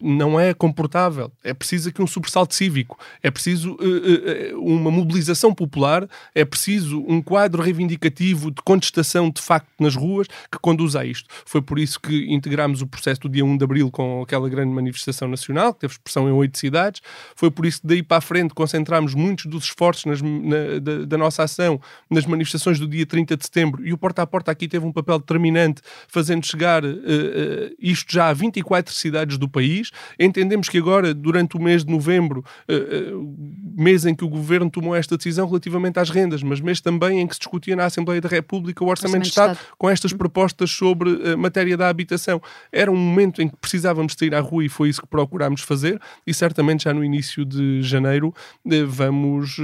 não 0.00 0.38
é 0.38 0.52
comportável. 0.52 1.30
É 1.44 1.54
preciso 1.54 1.88
aqui 1.88 2.02
um 2.02 2.06
sobressalto 2.06 2.54
cívico, 2.54 2.98
é 3.22 3.30
preciso 3.30 3.72
uh, 3.72 4.56
uh, 4.56 4.64
uma 4.64 4.90
mobilização 4.90 5.54
popular, 5.54 6.08
é 6.34 6.44
preciso 6.44 7.04
um 7.06 7.22
quadro 7.22 7.62
reivindicativo 7.62 8.50
de 8.50 8.62
contestação 8.62 9.30
de 9.30 9.40
facto 9.40 9.68
nas 9.78 9.94
ruas 9.94 10.26
que 10.50 10.58
conduza 10.60 11.00
a 11.00 11.04
isto. 11.04 11.28
Foi 11.44 11.62
por 11.62 11.78
isso 11.78 12.00
que 12.00 12.32
integramos 12.32 12.82
o 12.82 12.86
processo 12.86 13.20
do 13.22 13.28
dia 13.28 13.44
1 13.44 13.56
de 13.56 13.64
Abril 13.64 13.90
com 13.90 14.22
aquela 14.22 14.48
grande 14.48 14.72
manifestação 14.72 15.28
nacional, 15.28 15.74
que 15.74 15.80
teve 15.80 15.92
expressão 15.92 16.28
em 16.28 16.32
oito 16.32 16.58
cidades. 16.58 17.00
Foi 17.34 17.50
por 17.50 17.66
isso 17.66 17.80
que 17.80 17.86
daí 17.86 18.02
para 18.02 18.18
a 18.18 18.20
frente 18.20 18.54
concentramos 18.54 19.14
muitos 19.14 19.46
dos 19.46 19.64
esforços 19.64 20.04
nas, 20.04 20.22
na, 20.22 20.78
da, 20.80 21.04
da 21.04 21.18
nossa 21.20 21.44
ação 21.44 21.80
nas 22.10 22.26
manifestações 22.26 22.78
do 22.78 22.88
dia 22.88 23.06
30 23.06 23.36
de 23.36 23.44
setembro 23.44 23.86
e 23.86 23.92
o 23.92 23.98
Porta 23.98 24.22
a 24.22 24.26
Porta 24.26 24.50
aqui 24.50 24.66
teve 24.66 24.84
um 24.84 24.92
papel 24.92 25.18
determinante, 25.18 25.82
fazendo 26.08 26.44
chegar 26.44 26.84
uh, 26.84 26.88
uh, 26.88 27.74
isto 27.78 28.12
já 28.12 28.28
a 28.28 28.32
24 28.32 28.92
cidades 28.92 29.38
do 29.38 29.48
país. 29.48 29.90
Entendemos 30.18 30.68
que 30.68 30.78
agora, 30.78 31.14
durante 31.14 31.56
o 31.56 31.60
mês 31.60 31.84
de 31.84 31.92
novembro, 31.92 32.44
uh, 32.68 33.74
mês 33.76 34.04
em 34.04 34.14
que 34.14 34.24
o 34.24 34.28
governo 34.28 34.70
tomou 34.70 34.94
esta 34.94 35.16
decisão 35.16 35.46
relativamente 35.46 35.98
às 35.98 36.10
rendas, 36.10 36.42
mas 36.42 36.60
mês 36.60 36.80
também 36.80 37.20
em 37.20 37.26
que 37.26 37.34
se 37.34 37.40
discutia 37.40 37.76
na 37.76 37.84
Assembleia 37.84 38.20
da 38.20 38.28
República 38.28 38.82
o 38.84 38.88
Orçamento, 38.88 39.10
Orçamento 39.10 39.22
de, 39.24 39.28
Estado, 39.28 39.52
Estado, 39.52 39.74
com 39.76 39.90
estas 39.90 40.12
propostas 40.12 40.70
sobre 40.70 41.32
a 41.32 41.36
matéria 41.36 41.76
da 41.76 41.88
habitação. 41.88 42.40
Era 42.72 42.90
um 42.90 42.96
momento 42.96 43.42
em 43.42 43.48
que 43.48 43.56
precisávamos 43.56 44.14
sair 44.18 44.34
à 44.34 44.40
rua 44.40 44.64
e 44.64 44.68
foi 44.68 44.88
isso 44.88 45.00
que 45.00 45.08
procurámos 45.08 45.62
fazer 45.62 46.00
e 46.26 46.32
certamente 46.32 46.84
já 46.84 46.94
no 46.94 47.04
início 47.04 47.44
de 47.44 47.82
janeiro 47.82 48.34
vamos 48.88 49.56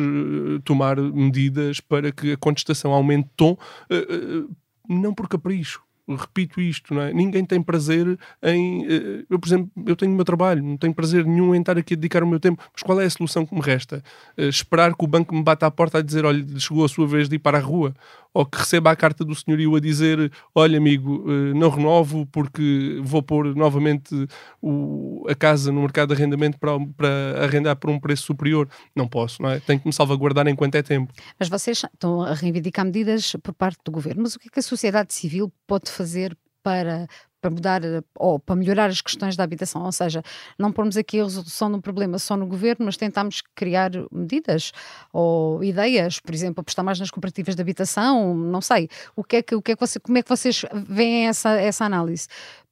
tomar 0.65 0.97
medidas 0.97 1.46
medidas 1.47 1.81
para 1.81 2.13
que 2.13 2.33
a 2.33 2.37
contestação 2.37 2.93
aumente 2.93 3.29
tom, 3.37 3.53
uh, 3.91 4.47
uh, 4.47 4.57
não 4.89 5.15
por 5.15 5.29
capricho, 5.29 5.83
repito 6.09 6.61
isto, 6.61 6.95
não 6.95 7.03
é? 7.03 7.13
Ninguém 7.13 7.45
tem 7.45 7.61
prazer 7.61 8.19
em. 8.43 8.85
Eu, 9.29 9.39
por 9.41 9.49
exemplo, 9.49 9.71
eu 9.85 9.97
tenho 9.97 10.13
o 10.13 10.15
meu 10.15 10.25
trabalho, 10.25 10.63
não 10.63 10.77
tenho 10.77 10.95
prazer 10.95 11.25
nenhum 11.25 11.53
em 11.53 11.61
estar 11.61 11.77
aqui 11.77 11.95
a 11.95 11.97
dedicar 11.97 12.23
o 12.23 12.27
meu 12.27 12.39
tempo, 12.39 12.63
mas 12.73 12.83
qual 12.83 13.01
é 13.01 13.05
a 13.05 13.11
solução 13.11 13.45
que 13.45 13.53
me 13.55 13.61
resta? 13.61 14.03
esperar 14.37 14.95
que 14.95 15.05
o 15.05 15.09
banco 15.09 15.35
me 15.35 15.43
bata 15.43 15.67
à 15.67 15.71
porta 15.71 15.99
a 15.99 16.03
dizer: 16.03 16.25
olha, 16.25 16.45
chegou 16.59 16.85
a 16.85 16.89
sua 16.89 17.09
vez 17.09 17.29
de 17.29 17.37
ir 17.37 17.39
para 17.41 17.59
a 17.59 17.61
rua, 17.61 17.93
ou 18.37 18.45
que 18.45 18.59
receba 18.59 18.91
a 18.91 18.97
carta 18.97 19.25
do 19.25 19.35
senhorio 19.35 19.75
a 19.75 19.81
dizer: 19.81 20.31
Olha, 20.55 20.77
amigo, 20.77 21.25
eh, 21.27 21.55
não 21.55 21.71
renovo 21.71 22.27
porque 22.27 23.01
vou 23.03 23.23
pôr 23.23 23.57
novamente 23.57 24.15
o, 24.61 25.25
a 25.27 25.35
casa 25.35 25.73
no 25.73 25.81
mercado 25.81 26.09
de 26.09 26.21
arrendamento 26.21 26.59
para, 26.59 26.73
para 26.95 27.45
arrendar 27.45 27.77
por 27.77 27.89
um 27.89 27.99
preço 27.99 28.25
superior. 28.25 28.69
Não 28.95 29.09
posso, 29.09 29.41
não 29.41 29.49
é? 29.49 29.59
Tenho 29.61 29.81
que 29.81 29.87
me 29.87 29.93
salvaguardar 29.93 30.47
enquanto 30.49 30.75
é 30.75 30.83
tempo. 30.83 31.15
Mas 31.39 31.49
vocês 31.49 31.83
estão 31.83 32.21
a 32.21 32.35
reivindicar 32.35 32.85
medidas 32.85 33.35
por 33.43 33.55
parte 33.55 33.79
do 33.83 33.91
governo, 33.91 34.23
mas 34.23 34.35
o 34.35 34.39
que 34.39 34.49
é 34.49 34.51
que 34.51 34.59
a 34.59 34.63
sociedade 34.63 35.15
civil 35.15 35.51
pode 35.67 35.91
fazer 35.91 36.37
para, 36.63 37.07
para 37.41 37.51
mudar 37.51 37.83
ou 38.17 38.39
para 38.39 38.57
melhorar 38.57 38.87
as 38.87 39.01
questões 39.01 39.37
da 39.37 39.45
habitação, 39.45 39.85
ou 39.85 39.93
seja, 39.93 40.23
não 40.59 40.73
pormos 40.73 40.97
aqui 40.97 41.21
a 41.21 41.25
resolução 41.25 41.71
de 41.71 41.77
um 41.77 41.81
problema 41.81 42.19
só 42.19 42.37
no 42.37 42.47
governo, 42.47 42.87
mas 42.87 42.97
tentarmos 42.97 43.43
criar 43.55 43.91
medidas 44.11 44.73
ou 45.13 45.63
ideias, 45.63 46.19
por 46.19 46.35
exemplo, 46.35 46.61
apostar 46.61 46.85
mais 46.85 46.99
nas 46.99 47.11
cooperativas 47.11 47.55
de 47.55 47.63
habitação, 47.63 48.35
não 48.35 48.61
sei. 48.61 48.89
O 49.15 49.23
que 49.23 49.37
é 49.37 49.43
que, 49.43 49.55
o 49.55 49.63
que, 49.63 49.73
é 49.73 49.77
que 49.77 49.81
você, 49.81 50.01
como 50.01 50.19
é 50.19 50.23
que 50.23 50.29
vocês 50.29 50.65
veem 50.73 51.29
essa, 51.29 51.51
essa 51.51 51.85
análise? 51.85 52.27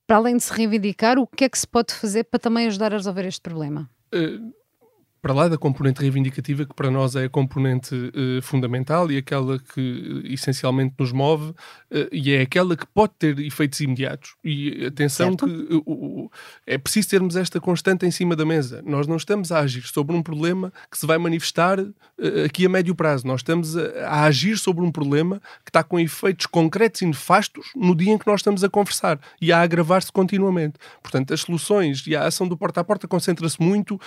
Para 0.07 0.17
além 0.17 0.37
de 0.37 0.43
se 0.43 0.53
reivindicar, 0.53 1.19
o 1.19 1.27
que 1.27 1.45
é 1.45 1.49
que 1.49 1.59
se 1.59 1.67
pode 1.67 1.95
fazer 1.95 2.25
para 2.25 2.39
também 2.39 2.67
ajudar 2.67 2.93
a 2.93 2.97
resolver 2.97 3.27
este 3.27 3.41
problema? 3.41 3.89
Uh 4.15 4.64
para 5.25 5.33
lá 5.33 5.49
da 5.49 5.57
componente 5.57 6.03
reivindicativa, 6.03 6.67
que 6.67 6.75
para 6.75 6.91
nós 6.91 7.17
é 7.17 7.25
a 7.25 7.31
componente 7.31 7.95
uh, 7.95 8.43
fundamental 8.43 9.11
e 9.11 9.17
aquela 9.17 9.59
que 9.59 9.81
uh, 10.23 10.27
essencialmente 10.27 10.95
nos 10.99 11.13
move, 11.13 11.49
uh, 11.49 11.55
e 12.13 12.31
é 12.31 12.43
aquela 12.43 12.77
que 12.77 12.85
pode 12.85 13.15
ter 13.19 13.39
efeitos 13.39 13.81
imediatos. 13.81 14.35
E 14.45 14.85
atenção 14.85 15.29
certo. 15.29 15.47
que 15.47 16.31
é 16.67 16.77
preciso 16.77 17.09
termos 17.09 17.37
esta 17.37 17.59
constante 17.59 18.05
em 18.05 18.11
cima 18.11 18.37
da 18.37 18.45
mesa. 18.45 18.83
Nós 18.85 19.07
não 19.07 19.17
estamos 19.17 19.51
a 19.51 19.61
agir 19.61 19.87
sobre 19.87 20.15
um 20.15 20.23
problema 20.23 20.71
que 20.91 20.99
se 20.99 21.07
vai 21.07 21.17
manifestar 21.17 21.79
aqui 22.45 22.67
a 22.67 22.69
médio 22.69 22.95
prazo. 22.95 23.27
Nós 23.27 23.41
estamos 23.41 23.79
a, 23.79 24.07
a, 24.07 24.25
agir 24.25 24.59
sobre 24.59 24.85
um 24.85 24.93
problema 24.93 25.41
que 25.65 25.71
está 25.71 25.83
com 25.83 25.99
efeitos 25.99 26.45
concretos 26.45 27.01
e 27.01 27.07
nefastos 27.07 27.69
no 27.75 27.95
dia 27.95 28.13
em 28.13 28.19
que 28.19 28.27
nós 28.27 28.41
estamos 28.41 28.63
a 28.63 28.69
conversar 28.69 29.19
e 29.41 29.51
a 29.51 29.63
agravar-se 29.63 30.13
continuamente. 30.13 30.75
Portanto, 31.03 31.33
as 31.33 31.41
soluções 31.41 32.07
e 32.07 32.15
a 32.15 32.27
ação 32.27 32.47
do 32.47 32.59
porta 32.59 32.83
a 32.83 32.85
porta 32.85 33.09
concentra-se 33.09 33.61
muito 33.63 33.99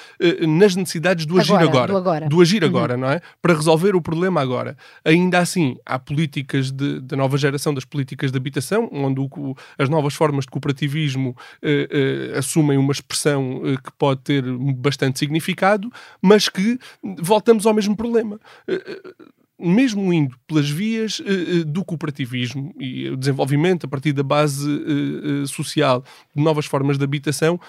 nas 0.47 0.75
necessidades 0.75 1.06
necessidades 1.07 1.25
do 1.25 1.39
agir 1.39 1.53
agora, 1.53 1.67
agora, 1.67 1.91
do, 1.91 1.97
agora. 1.97 2.29
do 2.29 2.41
agir 2.41 2.63
uhum. 2.63 2.69
agora, 2.69 2.97
não 2.97 3.09
é? 3.09 3.21
Para 3.41 3.53
resolver 3.53 3.95
o 3.95 4.01
problema 4.01 4.41
agora. 4.41 4.77
Ainda 5.03 5.39
assim, 5.39 5.77
há 5.85 5.97
políticas 5.97 6.71
de, 6.71 6.99
da 7.01 7.15
nova 7.15 7.37
geração 7.37 7.73
das 7.73 7.85
políticas 7.85 8.31
de 8.31 8.37
habitação, 8.37 8.89
onde 8.91 9.19
o, 9.19 9.55
as 9.77 9.89
novas 9.89 10.13
formas 10.13 10.45
de 10.45 10.51
cooperativismo 10.51 11.35
eh, 11.61 11.87
eh, 12.33 12.37
assumem 12.37 12.77
uma 12.77 12.91
expressão 12.91 13.61
eh, 13.65 13.77
que 13.77 13.91
pode 13.97 14.21
ter 14.21 14.43
bastante 14.75 15.19
significado, 15.19 15.89
mas 16.21 16.49
que 16.49 16.79
voltamos 17.19 17.65
ao 17.65 17.73
mesmo 17.73 17.95
problema 17.95 18.39
eh, 18.67 18.81
eh, 18.85 19.13
mesmo 19.59 20.13
indo 20.13 20.37
pelas 20.45 20.69
vias 20.69 21.19
uh, 21.19 21.65
do 21.65 21.83
cooperativismo 21.83 22.73
e 22.79 23.09
o 23.09 23.17
desenvolvimento 23.17 23.85
a 23.85 23.89
partir 23.89 24.13
da 24.13 24.23
base 24.23 24.69
uh, 24.69 25.47
social 25.47 26.03
de 26.35 26.43
novas 26.43 26.65
formas 26.65 26.97
de 26.97 27.03
habitação, 27.03 27.59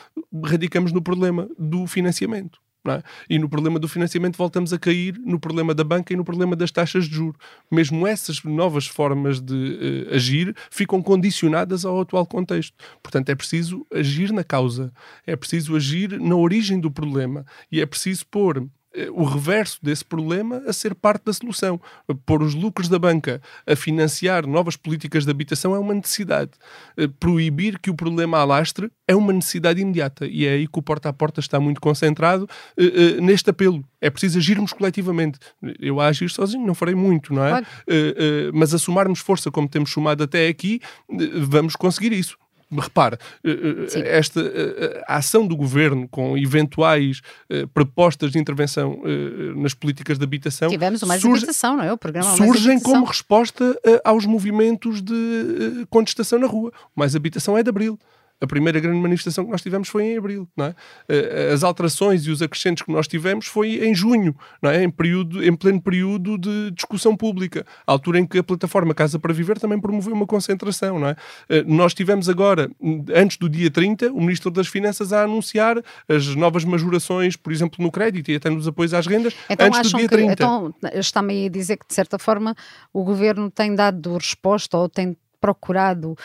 radicamos 0.44 0.92
no 0.92 1.00
problema 1.00 1.48
do 1.58 1.86
financiamento. 1.86 2.58
É? 2.94 3.02
E 3.28 3.38
no 3.38 3.48
problema 3.48 3.78
do 3.78 3.88
financiamento 3.88 4.36
voltamos 4.36 4.72
a 4.72 4.78
cair 4.78 5.18
no 5.24 5.38
problema 5.38 5.74
da 5.74 5.84
banca 5.84 6.12
e 6.12 6.16
no 6.16 6.24
problema 6.24 6.56
das 6.56 6.70
taxas 6.70 7.06
de 7.06 7.14
juros. 7.14 7.36
Mesmo 7.70 8.06
essas 8.06 8.42
novas 8.42 8.86
formas 8.86 9.40
de 9.40 9.54
uh, 10.10 10.14
agir 10.14 10.54
ficam 10.70 11.02
condicionadas 11.02 11.84
ao 11.84 12.00
atual 12.00 12.26
contexto. 12.26 12.74
Portanto, 13.02 13.28
é 13.30 13.34
preciso 13.34 13.86
agir 13.92 14.32
na 14.32 14.44
causa, 14.44 14.92
é 15.26 15.36
preciso 15.36 15.76
agir 15.76 16.18
na 16.20 16.36
origem 16.36 16.80
do 16.80 16.90
problema 16.90 17.44
e 17.70 17.80
é 17.80 17.86
preciso 17.86 18.26
pôr 18.26 18.66
o 19.12 19.24
reverso 19.24 19.78
desse 19.82 20.04
problema 20.04 20.62
a 20.66 20.72
ser 20.72 20.94
parte 20.94 21.24
da 21.24 21.32
solução. 21.32 21.80
Pôr 22.24 22.42
os 22.42 22.54
lucros 22.54 22.88
da 22.88 22.98
banca 22.98 23.40
a 23.66 23.76
financiar 23.76 24.46
novas 24.46 24.76
políticas 24.76 25.24
de 25.24 25.30
habitação 25.30 25.74
é 25.74 25.78
uma 25.78 25.94
necessidade. 25.94 26.52
Eh, 26.96 27.08
proibir 27.20 27.78
que 27.78 27.90
o 27.90 27.94
problema 27.94 28.38
alastre 28.38 28.90
é 29.06 29.14
uma 29.14 29.32
necessidade 29.32 29.80
imediata. 29.80 30.26
E 30.26 30.46
é 30.46 30.52
aí 30.52 30.66
que 30.66 30.78
o 30.78 30.82
porta 30.82 31.08
a 31.08 31.12
porta 31.12 31.40
está 31.40 31.60
muito 31.60 31.80
concentrado 31.80 32.48
uh, 32.78 33.20
neste 33.20 33.50
apelo. 33.50 33.84
É 34.00 34.10
preciso 34.10 34.38
agirmos 34.38 34.72
coletivamente. 34.72 35.38
Eu 35.78 36.00
a 36.00 36.06
agir 36.06 36.30
sozinho 36.30 36.66
não 36.66 36.74
farei 36.74 36.94
muito, 36.94 37.32
não 37.34 37.44
é? 37.44 37.50
Claro. 37.50 37.66
Mas 38.54 38.72
a 38.72 38.78
somarmos 38.78 39.20
força 39.20 39.50
como 39.50 39.68
temos 39.68 39.90
somado 39.90 40.22
até 40.22 40.46
aqui, 40.46 40.80
vamos 41.48 41.74
conseguir 41.74 42.12
isso 42.12 42.36
repare, 42.70 43.16
esta 44.04 44.40
a 45.06 45.16
ação 45.16 45.46
do 45.46 45.56
governo 45.56 46.08
com 46.08 46.36
eventuais 46.36 47.20
propostas 47.72 48.30
de 48.32 48.38
intervenção 48.38 49.00
nas 49.56 49.74
políticas 49.74 50.18
de 50.18 50.24
habitação. 50.24 50.68
Tivemos 50.68 51.02
mais 51.02 51.20
surge, 51.20 51.44
habitação, 51.44 51.76
não 51.76 51.84
é? 51.84 51.92
O 51.92 51.98
programa 51.98 52.36
Surgem 52.36 52.78
como 52.80 53.04
resposta 53.04 53.78
aos 54.04 54.26
movimentos 54.26 55.00
de 55.00 55.86
contestação 55.90 56.38
na 56.38 56.46
rua. 56.46 56.72
Mais 56.94 57.16
habitação 57.16 57.56
é 57.56 57.62
de 57.62 57.70
abril 57.70 57.98
a 58.40 58.46
primeira 58.46 58.78
grande 58.78 58.98
manifestação 58.98 59.44
que 59.44 59.50
nós 59.50 59.62
tivemos 59.62 59.88
foi 59.88 60.04
em 60.04 60.18
abril. 60.18 60.48
Não 60.56 60.66
é? 60.66 60.74
Eh, 61.08 61.50
as 61.52 61.64
alterações 61.64 62.24
e 62.26 62.30
os 62.30 62.40
acrescentos 62.40 62.82
que 62.82 62.92
nós 62.92 63.08
tivemos 63.08 63.46
foi 63.46 63.84
em 63.84 63.94
junho, 63.94 64.34
não 64.62 64.70
é? 64.70 64.84
em, 64.84 64.90
período, 64.90 65.44
em 65.44 65.54
pleno 65.54 65.80
período 65.82 66.38
de 66.38 66.70
discussão 66.70 67.16
pública, 67.16 67.66
a 67.86 67.92
altura 67.92 68.20
em 68.20 68.26
que 68.26 68.38
a 68.38 68.42
plataforma 68.42 68.94
Casa 68.94 69.18
para 69.18 69.32
Viver 69.32 69.58
também 69.58 69.80
promoveu 69.80 70.12
uma 70.14 70.26
concentração. 70.26 70.98
Não 70.98 71.08
é? 71.08 71.16
Eh, 71.48 71.64
nós 71.66 71.94
tivemos 71.94 72.28
agora, 72.28 72.70
antes 73.14 73.36
do 73.36 73.48
dia 73.48 73.70
30, 73.70 74.12
o 74.12 74.20
Ministro 74.20 74.50
das 74.50 74.68
Finanças 74.68 75.12
a 75.12 75.24
anunciar 75.24 75.82
as 76.08 76.26
novas 76.36 76.64
majorações, 76.64 77.36
por 77.36 77.52
exemplo, 77.52 77.82
no 77.82 77.90
crédito 77.90 78.30
e 78.30 78.36
até 78.36 78.48
nos 78.48 78.68
apoios 78.68 78.94
às 78.94 79.06
rendas, 79.06 79.34
então, 79.50 79.66
antes 79.66 79.90
do 79.90 79.98
dia 79.98 80.08
que, 80.08 80.14
30. 80.14 80.32
Então, 80.32 80.74
está-me 80.94 81.46
a 81.46 81.48
dizer 81.48 81.76
que, 81.76 81.86
de 81.86 81.94
certa 81.94 82.18
forma, 82.18 82.54
o 82.92 83.02
Governo 83.02 83.50
tem 83.50 83.74
dado 83.74 84.16
resposta 84.16 84.76
ou 84.78 84.88
tem 84.88 85.16
procurado 85.40 86.12
uh, 86.12 86.16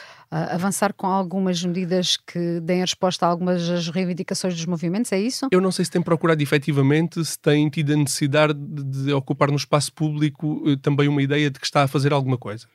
avançar 0.52 0.94
com 0.94 1.08
algumas 1.08 1.64
medidas 1.64 2.18
que 2.18 2.60
deem 2.62 2.82
resposta 2.82 3.26
a 3.26 3.30
algumas 3.30 3.68
das 3.68 3.88
reivindicações 3.90 4.56
dos 4.56 4.66
movimentos, 4.66 5.12
é 5.12 5.20
isso? 5.20 5.48
Eu 5.52 5.62
não 5.62 5.72
sei 5.72 5.86
se 5.86 5.92
tem 5.92 6.02
procurado 6.02 6.42
efetivamente, 6.42 7.24
se 7.24 7.38
tem 7.40 7.70
tido 7.70 7.94
a 7.94 7.98
necessidade 7.98 8.54
de, 8.54 9.14
ocupar 9.14 9.50
no 9.50 9.58
espaço 9.58 9.94
público 9.94 10.62
uh, 10.68 10.78
também 10.78 11.08
uma 11.08 11.22
ideia 11.22 11.50
de 11.50 11.60
que 11.60 11.66
está 11.66 11.84
a 11.84 11.88
fazer 11.88 12.14
alguma 12.14 12.38
coisa. 12.38 12.68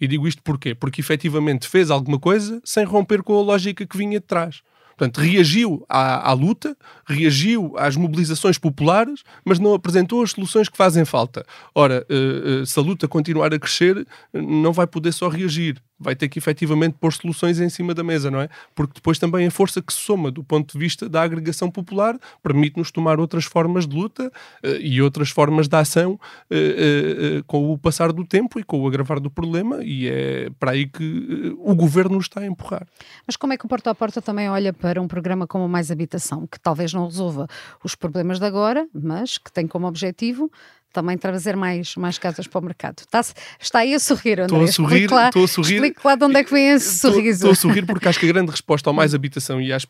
E 0.00 0.06
digo 0.06 0.26
isto 0.28 0.42
porquê? 0.42 0.74
Porque 0.74 1.00
efetivamente 1.00 1.68
fez 1.68 1.90
alguma 1.90 2.18
coisa 2.18 2.60
sem 2.64 2.84
romper 2.84 3.22
com 3.22 3.38
a 3.38 3.42
lógica 3.42 3.86
que 3.86 3.96
vinha 3.96 4.20
de 4.20 4.26
trás. 4.26 4.62
Portanto, 4.96 5.18
reagiu 5.18 5.84
à, 5.88 6.30
à, 6.30 6.32
luta, 6.32 6.76
reagiu 7.06 7.74
às 7.76 7.96
mobilizações 7.96 8.58
populares, 8.58 9.22
mas 9.44 9.58
não 9.58 9.74
apresentou 9.74 10.22
as 10.22 10.30
soluções 10.30 10.68
que 10.68 10.76
fazem 10.76 11.04
falta. 11.04 11.44
Ora, 11.74 12.06
uh, 12.10 12.62
uh, 12.62 12.66
se 12.66 12.78
a 12.78 12.82
luta 12.82 13.08
continuar 13.08 13.52
a 13.52 13.58
crescer, 13.58 14.06
não 14.32 14.72
vai 14.72 14.86
poder 14.86 15.12
só 15.12 15.28
reagir 15.28 15.82
vai 16.04 16.14
ter 16.14 16.28
que 16.28 16.38
efetivamente 16.38 16.96
pôr 17.00 17.12
soluções 17.12 17.58
em 17.58 17.68
cima 17.68 17.94
da 17.94 18.04
mesa, 18.04 18.30
não 18.30 18.40
é? 18.40 18.48
Porque 18.74 18.94
depois 18.94 19.18
também 19.18 19.46
a 19.46 19.50
força 19.50 19.82
que 19.82 19.92
se 19.92 20.00
soma 20.00 20.30
do 20.30 20.44
ponto 20.44 20.72
de 20.72 20.78
vista 20.78 21.08
da 21.08 21.22
agregação 21.22 21.70
popular 21.70 22.18
permite-nos 22.42 22.90
tomar 22.90 23.18
outras 23.18 23.44
formas 23.44 23.86
de 23.86 23.96
luta 23.96 24.30
uh, 24.62 24.68
e 24.80 25.00
outras 25.00 25.30
formas 25.30 25.66
de 25.66 25.76
ação 25.76 26.12
uh, 26.12 27.38
uh, 27.38 27.44
com 27.46 27.72
o 27.72 27.78
passar 27.78 28.12
do 28.12 28.24
tempo 28.24 28.60
e 28.60 28.62
com 28.62 28.80
o 28.80 28.86
agravar 28.86 29.18
do 29.18 29.30
problema 29.30 29.82
e 29.82 30.08
é 30.08 30.50
para 30.60 30.72
aí 30.72 30.86
que 30.86 31.56
o 31.58 31.74
governo 31.74 32.18
está 32.18 32.40
a 32.40 32.46
empurrar. 32.46 32.86
Mas 33.26 33.36
como 33.36 33.52
é 33.52 33.56
que 33.56 33.64
o 33.64 33.68
Porta 33.68 33.90
a 33.90 33.94
Porta 33.94 34.20
também 34.20 34.48
olha 34.48 34.72
para 34.72 35.00
um 35.00 35.08
programa 35.08 35.46
como 35.46 35.68
Mais 35.68 35.90
Habitação, 35.90 36.46
que 36.46 36.60
talvez 36.60 36.92
não 36.92 37.06
resolva 37.06 37.46
os 37.82 37.94
problemas 37.94 38.38
de 38.38 38.44
agora, 38.44 38.86
mas 38.92 39.38
que 39.38 39.50
tem 39.50 39.66
como 39.66 39.86
objetivo 39.86 40.50
também 40.94 41.18
trazer 41.18 41.56
mais, 41.56 41.96
mais 41.96 42.18
casas 42.18 42.46
para 42.46 42.60
o 42.60 42.62
mercado. 42.62 43.00
Está, 43.00 43.20
está 43.60 43.80
aí 43.80 43.94
a 43.94 43.98
sorrir, 43.98 44.40
André. 44.40 44.44
Estou 44.44 44.62
a 44.62 44.68
sorrir, 44.68 45.10
lá, 45.10 45.26
estou 45.26 45.44
a 45.44 45.48
sorrir. 45.48 45.74
Explique 45.74 46.00
lá 46.04 46.14
de 46.14 46.24
onde 46.24 46.36
é 46.36 46.44
que 46.44 46.52
vem 46.52 46.70
esse 46.70 46.98
sorriso. 47.00 47.30
Estou, 47.30 47.50
a 47.50 47.54
sorrir 47.54 47.84
porque 47.84 48.08
acho 48.08 48.18
que 48.18 48.26
a 48.26 48.32
grande 48.32 48.52
resposta 48.52 48.88
ao 48.88 48.94
mais 48.94 49.12
habitação 49.12 49.60
e, 49.60 49.72
às, 49.72 49.84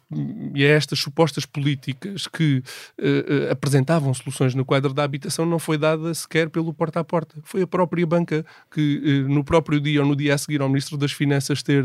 e 0.55 0.65
a 0.65 0.69
estas 0.69 0.99
supostas 0.99 1.45
políticas 1.45 2.27
que 2.27 2.63
uh, 2.99 3.03
uh, 3.05 3.53
apresentavam 3.53 4.15
soluções 4.15 4.55
no 4.55 4.65
quadro 4.65 4.95
da 4.95 5.05
habitação 5.05 5.45
não 5.45 5.59
foi 5.59 5.77
dada 5.77 6.15
sequer 6.15 6.49
pelo 6.49 6.73
porta 6.73 7.01
a 7.01 7.05
porta. 7.05 7.37
Foi 7.45 7.63
a 7.63 7.67
própria 7.67 8.07
banca 8.07 8.45
que 8.73 9.25
uh, 9.27 9.33
no 9.33 9.45
próprio 9.45 9.79
dia 9.79 10.01
ou 10.01 10.09
no 10.09 10.17
dia 10.17 10.35
a 10.35 10.39
seguir 10.39 10.63
ao 10.63 10.69
Ministro 10.69 10.97
das 10.97 11.13
Finanças 11.13 11.63
ter 11.63 11.85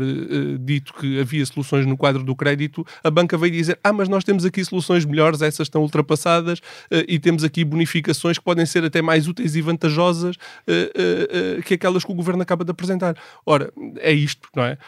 dito 0.58 0.94
que 0.94 1.20
havia 1.20 1.44
soluções 1.44 1.84
no 1.84 1.96
quadro 1.96 2.24
do 2.24 2.34
crédito, 2.34 2.86
a 3.04 3.10
banca 3.10 3.36
veio 3.36 3.52
dizer 3.52 3.78
ah, 3.84 3.92
mas 3.92 4.08
nós 4.08 4.24
temos 4.24 4.46
aqui 4.46 4.64
soluções 4.64 5.04
melhores, 5.04 5.42
essas 5.42 5.66
estão 5.66 5.82
ultrapassadas 5.82 6.60
e 7.06 7.18
temos 7.18 7.44
aqui 7.44 7.64
bonificações 7.64 8.38
que 8.38 8.44
podem 8.44 8.64
ser 8.64 8.84
até 8.84 9.02
mais 9.02 9.09
mais 9.10 9.26
úteis 9.26 9.56
e 9.56 9.60
vantajosas 9.60 10.36
uh, 10.36 11.58
uh, 11.58 11.62
que 11.62 11.74
aquelas 11.74 12.04
que 12.04 12.12
o 12.12 12.14
governo 12.14 12.42
acaba 12.42 12.64
de 12.64 12.70
apresentar. 12.70 13.16
Ora, 13.44 13.72
é 13.98 14.12
isto, 14.12 14.48
não 14.54 14.62
é? 14.62 14.78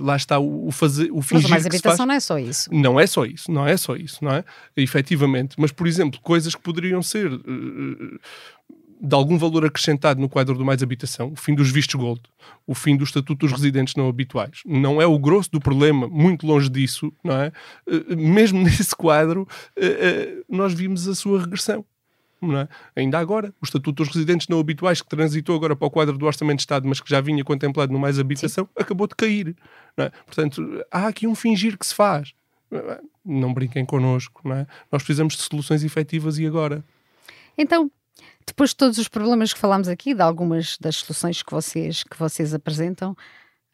lá 0.00 0.14
está 0.14 0.38
o, 0.38 0.68
o 0.68 0.70
fazer, 0.70 1.10
o 1.10 1.22
fingir. 1.22 1.48
Mas 1.48 1.64
a 1.64 1.68
habitação 1.68 2.04
não 2.04 2.14
é 2.14 2.20
só 2.20 2.38
isso. 2.38 2.68
Não 2.72 3.00
é 3.00 3.06
só 3.06 3.24
isso, 3.24 3.50
não 3.50 3.66
é 3.66 3.76
só 3.76 3.96
isso, 3.96 4.22
não 4.22 4.32
é? 4.32 4.44
Efetivamente. 4.76 5.56
Mas, 5.58 5.72
por 5.72 5.86
exemplo, 5.86 6.20
coisas 6.20 6.54
que 6.54 6.60
poderiam 6.60 7.02
ser 7.02 7.30
de 9.00 9.14
algum 9.14 9.38
valor 9.38 9.64
acrescentado 9.64 10.20
no 10.20 10.28
quadro 10.28 10.56
do 10.56 10.64
mais 10.64 10.82
habitação, 10.82 11.32
o 11.32 11.36
fim 11.36 11.54
dos 11.54 11.70
vistos 11.70 11.94
gold, 11.94 12.20
o 12.66 12.74
fim 12.74 12.96
do 12.96 13.04
estatuto 13.04 13.46
dos 13.46 13.52
residentes 13.52 13.94
não 13.94 14.08
habituais. 14.08 14.60
Não 14.66 15.00
é 15.00 15.06
o 15.06 15.18
grosso 15.18 15.50
do 15.50 15.60
problema, 15.60 16.08
muito 16.08 16.46
longe 16.46 16.68
disso, 16.68 17.12
não 17.22 17.34
é? 17.34 17.52
Mesmo 18.16 18.60
nesse 18.64 18.94
quadro, 18.94 19.46
nós 20.48 20.74
vimos 20.74 21.08
a 21.08 21.14
sua 21.14 21.40
regressão. 21.40 21.84
É? 22.42 23.00
Ainda 23.00 23.18
agora, 23.18 23.52
o 23.60 23.64
Estatuto 23.64 24.04
dos 24.04 24.12
Residentes 24.12 24.46
Não 24.48 24.60
Habituais, 24.60 25.00
que 25.00 25.08
transitou 25.08 25.56
agora 25.56 25.74
para 25.74 25.86
o 25.86 25.90
quadro 25.90 26.18
do 26.18 26.26
Orçamento 26.26 26.58
de 26.58 26.62
Estado, 26.62 26.86
mas 26.86 27.00
que 27.00 27.08
já 27.08 27.20
vinha 27.20 27.42
contemplado 27.42 27.92
no 27.92 27.98
Mais 27.98 28.18
Habitação, 28.18 28.64
Sim. 28.64 28.70
acabou 28.82 29.06
de 29.06 29.14
cair. 29.14 29.56
É? 29.96 30.10
Portanto, 30.26 30.84
há 30.90 31.06
aqui 31.06 31.26
um 31.26 31.34
fingir 31.34 31.78
que 31.78 31.86
se 31.86 31.94
faz. 31.94 32.34
Não 33.24 33.54
brinquem 33.54 33.84
connosco. 33.84 34.42
Não 34.44 34.56
é? 34.56 34.66
Nós 34.92 35.02
precisamos 35.02 35.34
de 35.34 35.42
soluções 35.42 35.82
efetivas 35.82 36.38
e 36.38 36.46
agora. 36.46 36.84
Então, 37.56 37.90
depois 38.46 38.70
de 38.70 38.76
todos 38.76 38.98
os 38.98 39.08
problemas 39.08 39.52
que 39.52 39.58
falámos 39.58 39.88
aqui, 39.88 40.14
de 40.14 40.22
algumas 40.22 40.76
das 40.78 40.96
soluções 40.96 41.42
que 41.42 41.50
vocês, 41.50 42.04
que 42.04 42.18
vocês 42.18 42.54
apresentam, 42.54 43.16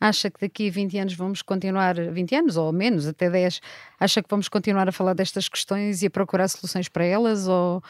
acha 0.01 0.31
que 0.31 0.41
daqui 0.41 0.69
a 0.69 0.73
20 0.73 0.99
anos 0.99 1.15
vamos 1.15 1.43
continuar, 1.43 1.95
20 1.95 2.35
anos 2.35 2.57
ou 2.57 2.73
menos, 2.73 3.07
até 3.07 3.29
10, 3.31 3.61
acha 4.01 4.23
que 4.23 4.29
vamos 4.29 4.49
continuar 4.49 4.89
a 4.89 4.93
falar 4.93 5.15
destas 5.15 5.49
questões 5.49 6.03
e 6.03 6.07
a 6.07 6.11
procurar 6.11 6.49
soluções 6.49 6.89
para 6.89 7.05
elas? 7.05 7.47
Ou 7.47 7.83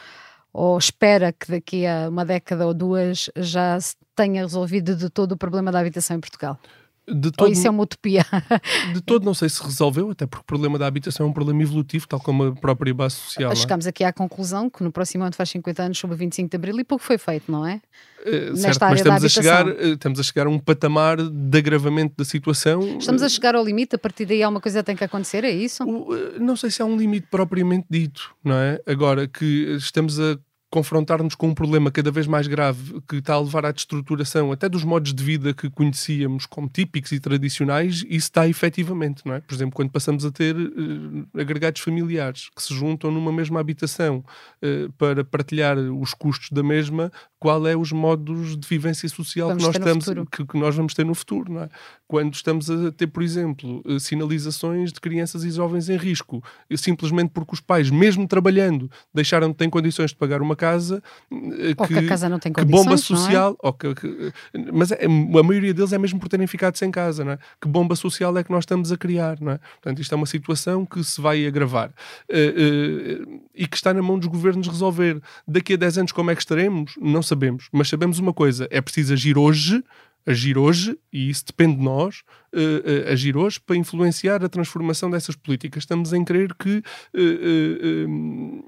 ou 0.53 0.77
espera 0.77 1.33
que 1.33 1.51
daqui 1.51 1.85
a 1.87 2.07
uma 2.09 2.23
década 2.23 2.67
ou 2.67 2.73
duas 2.73 3.29
já 3.35 3.79
se 3.79 3.95
tenha 4.15 4.43
resolvido 4.43 4.95
de 4.95 5.09
todo 5.09 5.33
o 5.33 5.37
problema 5.37 5.71
da 5.71 5.79
habitação 5.79 6.17
em 6.17 6.19
Portugal? 6.19 6.59
De 7.05 7.31
todo, 7.31 7.47
Ou 7.47 7.51
isso 7.51 7.67
é 7.67 7.69
uma 7.69 7.83
utopia? 7.83 8.25
De 8.93 9.01
todo 9.01 9.25
não 9.25 9.33
sei 9.33 9.49
se 9.49 9.61
resolveu, 9.61 10.11
até 10.11 10.25
porque 10.25 10.41
o 10.41 10.45
problema 10.45 10.79
da 10.79 10.87
habitação 10.87 11.25
é 11.25 11.29
um 11.29 11.33
problema 11.33 11.61
evolutivo, 11.61 12.07
tal 12.07 12.19
como 12.19 12.43
a 12.45 12.55
própria 12.55 12.93
base 12.93 13.15
social. 13.15 13.51
É? 13.51 13.55
Chegamos 13.55 13.85
é? 13.85 13.89
aqui 13.89 14.05
à 14.05 14.13
conclusão 14.13 14.69
que 14.69 14.81
no 14.81 14.91
próximo 14.91 15.23
ano 15.23 15.35
faz 15.35 15.49
50 15.49 15.83
anos 15.83 15.97
sobre 15.97 16.15
25 16.15 16.49
de 16.49 16.55
Abril 16.55 16.79
e 16.79 16.83
pouco 16.83 17.03
foi 17.03 17.17
feito, 17.17 17.51
não 17.51 17.65
é? 17.65 17.81
Uh, 18.21 18.55
certo, 18.55 18.79
mas 18.79 18.99
estamos 18.99 19.25
a, 19.25 19.29
chegar, 19.29 19.67
uh, 19.67 19.81
estamos 19.81 20.19
a 20.19 20.23
chegar 20.23 20.47
a 20.47 20.49
um 20.49 20.57
patamar 20.57 21.17
de 21.17 21.57
agravamento 21.57 22.15
da 22.17 22.23
situação. 22.23 22.97
Estamos 22.97 23.21
a 23.21 23.27
chegar 23.27 23.53
ao 23.53 23.65
limite, 23.65 23.95
a 23.95 23.99
partir 23.99 24.25
daí 24.25 24.41
alguma 24.41 24.61
coisa 24.61 24.81
tem 24.81 24.95
que 24.95 25.03
acontecer, 25.03 25.43
é 25.43 25.51
isso? 25.51 25.83
Uh, 25.83 26.39
não 26.39 26.55
sei 26.55 26.71
se 26.71 26.81
há 26.81 26.85
um 26.85 26.95
limite 26.95 27.27
propriamente 27.29 27.85
dito, 27.89 28.33
não 28.41 28.55
é? 28.55 28.79
Agora 28.87 29.27
que 29.27 29.75
estamos 29.77 30.21
a 30.21 30.37
confrontar-nos 30.73 31.35
com 31.35 31.49
um 31.49 31.53
problema 31.53 31.91
cada 31.91 32.09
vez 32.09 32.25
mais 32.25 32.47
grave 32.47 32.99
que 33.07 33.17
está 33.17 33.35
a 33.35 33.39
levar 33.39 33.63
à 33.63 33.71
destruturação 33.71 34.51
até 34.51 34.67
dos 34.67 34.83
modos 34.83 35.13
de 35.13 35.23
vida 35.23 35.53
que 35.53 35.69
conhecíamos 35.69 36.47
como 36.47 36.67
típicos 36.67 37.11
e 37.11 37.19
tradicionais, 37.19 37.97
isso 37.97 38.25
está 38.25 38.47
efetivamente, 38.47 39.21
não 39.23 39.35
é? 39.35 39.39
Por 39.39 39.53
exemplo, 39.53 39.75
quando 39.75 39.91
passamos 39.91 40.25
a 40.25 40.31
ter 40.31 40.55
uh, 40.55 41.27
agregados 41.39 41.79
familiares 41.79 42.49
que 42.55 42.63
se 42.63 42.73
juntam 42.73 43.11
numa 43.11 43.31
mesma 43.31 43.59
habitação 43.59 44.25
uh, 44.63 44.91
para 44.93 45.23
partilhar 45.23 45.77
os 45.77 46.15
custos 46.15 46.49
da 46.49 46.63
mesma, 46.63 47.11
qual 47.43 47.67
é 47.67 47.75
os 47.75 47.91
modos 47.91 48.55
de 48.55 48.65
vivência 48.65 49.09
social 49.09 49.53
que 49.53 49.61
nós, 49.61 49.75
estamos, 49.75 50.05
que, 50.31 50.45
que, 50.45 50.57
nós 50.57 50.73
vamos 50.73 50.93
ter 50.93 51.05
no 51.05 51.13
futuro, 51.13 51.59
é? 51.59 51.67
Quando 52.07 52.33
estamos 52.33 52.71
a 52.71 52.89
ter, 52.89 53.07
por 53.07 53.21
exemplo, 53.21 53.81
uh, 53.85 53.99
sinalizações 53.99 54.93
de 54.93 55.01
crianças 55.01 55.43
e 55.43 55.51
jovens 55.51 55.89
em 55.89 55.97
risco, 55.97 56.41
simplesmente 56.77 57.31
porque 57.31 57.53
os 57.53 57.59
pais, 57.59 57.89
mesmo 57.89 58.25
trabalhando, 58.29 58.89
deixaram 59.13 59.49
de 59.49 59.55
ter 59.55 59.69
condições 59.69 60.11
de 60.11 60.15
pagar 60.15 60.41
uma 60.41 60.55
casa 60.55 61.03
que, 61.29 61.75
ou 61.77 61.85
que 61.85 61.97
a 61.97 62.07
casa 62.07 62.29
não 62.29 62.39
tem 62.39 62.53
que 62.53 62.63
bomba 62.63 62.93
é? 62.93 62.97
social, 62.97 63.57
é? 63.61 63.71
que, 63.73 63.93
que, 63.93 64.33
mas 64.71 64.93
é, 64.93 65.03
a 65.03 65.43
maioria 65.43 65.73
deles 65.73 65.91
é 65.91 65.97
mesmo 65.97 66.21
por 66.21 66.29
terem 66.29 66.47
ficado 66.47 66.77
sem 66.77 66.89
casa, 66.89 67.25
não 67.25 67.33
é? 67.33 67.39
Que 67.61 67.67
bomba 67.67 67.97
social 67.97 68.37
é 68.37 68.43
que 68.45 68.51
nós 68.51 68.61
estamos 68.63 68.89
a 68.89 68.95
criar, 68.95 69.37
não 69.41 69.51
é? 69.51 69.57
Portanto, 69.81 70.01
isto 70.01 70.13
é 70.13 70.15
uma 70.15 70.27
situação 70.27 70.85
que 70.85 71.03
se 71.03 71.19
vai 71.19 71.45
agravar 71.45 71.89
uh, 71.89 71.91
uh, 72.31 73.41
e 73.53 73.67
que 73.67 73.75
está 73.75 73.93
na 73.93 74.01
mão 74.01 74.17
dos 74.17 74.29
governos 74.29 74.65
resolver. 74.65 75.21
Daqui 75.45 75.73
a 75.73 75.75
10 75.75 75.97
anos 75.97 76.11
como 76.13 76.31
é 76.31 76.35
que 76.35 76.41
estaremos? 76.41 76.93
Não 77.01 77.21
sabemos, 77.21 77.32
mas 77.71 77.89
sabemos 77.89 78.19
uma 78.19 78.33
coisa, 78.33 78.67
é 78.69 78.81
preciso 78.81 79.13
agir 79.13 79.37
hoje 79.37 79.83
agir 80.25 80.57
hoje, 80.57 80.97
e 81.11 81.29
isso 81.29 81.45
depende 81.45 81.77
de 81.77 81.83
nós, 81.83 82.23
uh, 82.53 82.57
uh, 82.57 83.11
agir 83.11 83.35
hoje 83.35 83.59
para 83.59 83.75
influenciar 83.75 84.43
a 84.43 84.49
transformação 84.49 85.09
dessas 85.09 85.35
políticas. 85.35 85.83
Estamos 85.83 86.13
em 86.13 86.23
crer 86.23 86.53
que 86.55 86.81
uh, 87.13 88.63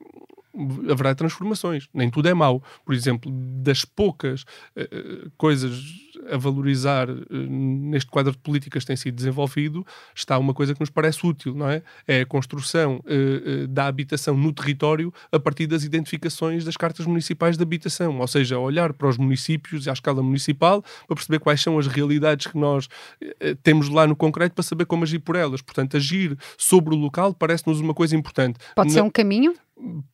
haverá 0.91 1.15
transformações. 1.15 1.88
Nem 1.93 2.10
tudo 2.10 2.28
é 2.28 2.34
mau. 2.34 2.62
Por 2.86 2.93
exemplo, 2.93 3.32
das 3.62 3.86
poucas 3.86 4.45
coisas 5.38 6.05
a 6.32 6.38
valorizar 6.38 7.08
neste 7.30 8.10
quadro 8.10 8.32
de 8.32 8.38
políticas 8.38 8.84
que 8.84 8.88
tem 8.88 8.96
sido 8.96 9.16
desenvolvido, 9.16 9.86
está 10.14 10.38
uma 10.38 10.54
coisa 10.54 10.74
que 10.74 10.80
nos 10.80 10.90
parece 10.90 11.26
útil, 11.26 11.54
não 11.54 11.70
é? 11.70 11.82
É 12.08 12.22
a 12.22 12.26
construção 12.26 13.02
da 13.70 13.88
habitação 13.88 14.38
no 14.38 14.52
território 14.54 15.14
a 15.32 15.40
partir 15.40 15.68
das 15.68 15.84
identificações 15.84 16.64
das 16.64 16.78
cartas 16.78 17.06
municipais 17.06 17.58
de 17.58 17.64
habitação, 17.64 18.20
ou 18.20 18.28
seja, 18.28 18.58
olhar 18.58 18.94
para 18.94 19.08
os 19.08 19.18
municípios 19.18 19.86
e 19.86 19.90
à 19.90 19.94
escala 19.94 20.24
municipal 20.24 20.84
para 21.08 21.16
perceber 21.16 21.40
quais 21.40 21.62
são 21.62 21.78
as 21.78 21.88
realidades 21.88 22.48
que 22.48 22.58
nós 22.58 22.88
temos 23.64 23.90
lá 23.90 24.08
no 24.08 24.16
concreto 24.16 24.56
para 24.56 24.64
saber 24.64 24.86
como 24.86 25.04
agir 25.04 25.20
por 25.20 25.36
elas. 25.36 25.62
Portanto, 25.62 25.98
agir 25.98 26.38
sobre 26.58 26.94
o 26.94 26.98
local 26.98 27.34
parece-nos 27.34 27.80
uma 27.80 27.94
coisa 27.94 28.16
importante. 28.16 28.60
Pode 28.76 28.92
ser 28.92 29.02
um 29.02 29.10
caminho? 29.10 29.54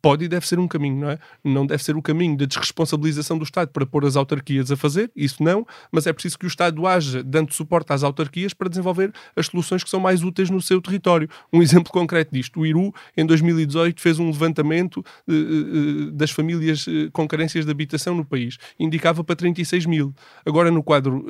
pode 0.01 0.25
e 0.25 0.27
deve 0.27 0.47
ser 0.47 0.59
um 0.59 0.67
caminho, 0.67 0.99
não 1.01 1.09
é? 1.11 1.19
Não 1.43 1.65
deve 1.65 1.83
ser 1.83 1.95
o 1.95 2.01
caminho 2.01 2.35
da 2.35 2.45
desresponsabilização 2.45 3.37
do 3.37 3.43
Estado 3.43 3.69
para 3.69 3.85
pôr 3.85 4.05
as 4.05 4.15
autarquias 4.15 4.71
a 4.71 4.75
fazer, 4.75 5.11
isso 5.15 5.43
não, 5.43 5.65
mas 5.91 6.00
é 6.07 6.13
preciso 6.13 6.37
que 6.37 6.45
o 6.45 6.47
Estado 6.47 6.85
haja 6.85 7.23
dando 7.23 7.53
suporte 7.53 7.93
às 7.93 8.03
autarquias 8.03 8.53
para 8.53 8.69
desenvolver 8.69 9.11
as 9.35 9.47
soluções 9.47 9.83
que 9.83 9.89
são 9.89 9.99
mais 9.99 10.23
úteis 10.23 10.49
no 10.49 10.61
seu 10.61 10.81
território. 10.81 11.29
Um 11.51 11.61
exemplo 11.61 11.91
concreto 11.91 12.33
disto, 12.33 12.59
o 12.59 12.65
Iru, 12.65 12.93
em 13.15 13.25
2018, 13.25 14.01
fez 14.01 14.19
um 14.19 14.27
levantamento 14.27 14.97
uh, 14.97 15.33
uh, 15.33 16.11
das 16.11 16.31
famílias 16.31 16.85
com 17.13 17.27
carências 17.27 17.65
de 17.65 17.71
habitação 17.71 18.15
no 18.15 18.25
país. 18.25 18.57
Indicava 18.79 19.23
para 19.23 19.35
36 19.35 19.85
mil. 19.85 20.13
Agora, 20.45 20.71
no 20.71 20.83
quadro 20.83 21.25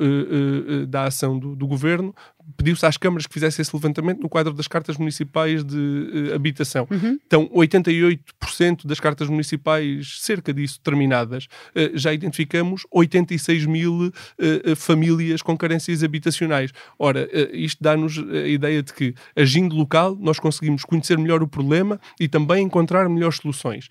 da 0.88 1.04
ação 1.04 1.38
do, 1.38 1.54
do 1.54 1.66
Governo, 1.66 2.14
pediu-se 2.56 2.84
às 2.86 2.96
câmaras 2.96 3.26
que 3.26 3.34
fizessem 3.34 3.62
esse 3.62 3.74
levantamento 3.74 4.20
no 4.20 4.28
quadro 4.28 4.52
das 4.52 4.68
cartas 4.68 4.96
municipais 4.96 5.64
de 5.64 6.30
habitação. 6.34 6.86
Uhum. 6.90 7.18
Então, 7.26 7.48
88 7.52 8.22
8% 8.42 8.86
das 8.86 9.00
cartas 9.00 9.28
municipais, 9.28 10.18
cerca 10.20 10.52
disso, 10.52 10.80
terminadas, 10.80 11.46
eh, 11.74 11.92
já 11.94 12.12
identificamos 12.12 12.86
86 12.90 13.66
mil 13.66 14.12
eh, 14.38 14.74
famílias 14.74 15.42
com 15.42 15.56
carências 15.56 16.02
habitacionais. 16.02 16.70
Ora, 16.98 17.28
isto 17.52 17.82
dá-nos 17.82 18.18
a 18.18 18.48
ideia 18.48 18.82
de 18.82 18.92
que, 18.92 19.14
agindo 19.36 19.74
local, 19.74 20.16
nós 20.20 20.38
conseguimos 20.38 20.84
conhecer 20.84 21.18
melhor 21.18 21.42
o 21.42 21.48
problema 21.48 22.00
e 22.18 22.28
também 22.28 22.64
encontrar 22.64 23.08
melhores 23.08 23.36
soluções. 23.36 23.88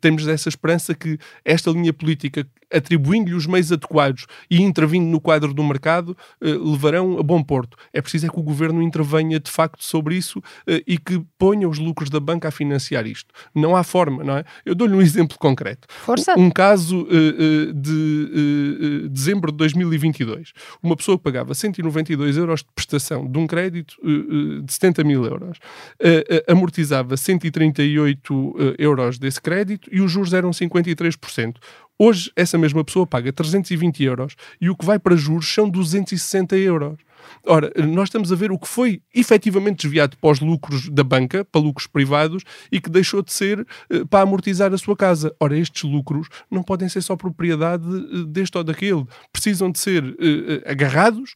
Temos 0.00 0.26
essa 0.26 0.48
esperança 0.48 0.94
que 0.94 1.18
esta 1.44 1.70
linha 1.70 1.92
política 1.92 2.46
atribuindo-lhe 2.72 3.36
os 3.36 3.46
meios 3.46 3.70
adequados 3.70 4.26
e 4.50 4.62
intervindo 4.62 5.04
no 5.04 5.20
quadro 5.20 5.52
do 5.52 5.62
mercado, 5.62 6.16
levarão 6.40 7.18
a 7.18 7.21
bom 7.22 7.42
porto. 7.42 7.76
É 7.92 8.00
preciso 8.00 8.26
é 8.26 8.28
que 8.28 8.38
o 8.38 8.42
governo 8.42 8.82
intervenha 8.82 9.38
de 9.38 9.50
facto 9.50 9.84
sobre 9.84 10.16
isso 10.16 10.42
eh, 10.66 10.82
e 10.86 10.98
que 10.98 11.22
ponha 11.38 11.68
os 11.68 11.78
lucros 11.78 12.10
da 12.10 12.20
banca 12.20 12.48
a 12.48 12.50
financiar 12.50 13.06
isto. 13.06 13.32
Não 13.54 13.76
há 13.76 13.82
forma, 13.82 14.22
não 14.22 14.36
é? 14.36 14.44
Eu 14.64 14.74
dou-lhe 14.74 14.94
um 14.94 15.00
exemplo 15.00 15.38
concreto. 15.38 15.86
Força. 15.88 16.38
Um 16.38 16.50
caso 16.50 17.02
uh, 17.02 17.72
de 17.72 19.04
uh, 19.04 19.08
dezembro 19.08 19.50
de 19.50 19.58
2022. 19.58 20.52
Uma 20.82 20.96
pessoa 20.96 21.16
que 21.18 21.24
pagava 21.24 21.54
192 21.54 22.36
euros 22.36 22.60
de 22.60 22.68
prestação 22.74 23.26
de 23.30 23.38
um 23.38 23.46
crédito 23.46 23.96
de 24.64 24.72
70 24.72 25.04
mil 25.04 25.24
euros, 25.24 25.58
amortizava 26.48 27.16
138 27.16 28.74
euros 28.78 29.18
desse 29.18 29.40
crédito 29.40 29.88
e 29.92 30.00
os 30.00 30.10
juros 30.10 30.32
eram 30.32 30.50
53%. 30.50 31.56
Hoje, 31.98 32.32
essa 32.34 32.58
mesma 32.58 32.82
pessoa 32.84 33.06
paga 33.06 33.32
320 33.32 34.02
euros 34.02 34.34
e 34.60 34.68
o 34.68 34.76
que 34.76 34.84
vai 34.84 34.98
para 34.98 35.16
juros 35.16 35.52
são 35.52 35.68
260 35.68 36.56
euros. 36.56 36.98
Ora, 37.46 37.72
nós 37.86 38.08
estamos 38.08 38.32
a 38.32 38.36
ver 38.36 38.50
o 38.50 38.58
que 38.58 38.66
foi 38.66 39.00
efetivamente 39.14 39.82
desviado 39.82 40.16
para 40.16 40.30
os 40.30 40.40
lucros 40.40 40.88
da 40.88 41.04
banca, 41.04 41.44
para 41.44 41.60
lucros 41.60 41.86
privados, 41.86 42.42
e 42.70 42.80
que 42.80 42.90
deixou 42.90 43.22
de 43.22 43.32
ser 43.32 43.60
uh, 43.60 44.06
para 44.08 44.22
amortizar 44.22 44.72
a 44.72 44.78
sua 44.78 44.96
casa. 44.96 45.34
Ora, 45.38 45.56
estes 45.56 45.82
lucros 45.82 46.28
não 46.50 46.62
podem 46.62 46.88
ser 46.88 47.02
só 47.02 47.16
propriedade 47.16 47.86
uh, 47.86 48.26
deste 48.26 48.56
ou 48.58 48.64
daquele. 48.64 49.04
Precisam 49.32 49.70
de 49.70 49.78
ser 49.78 50.04
uh, 50.04 50.16
agarrados 50.66 51.34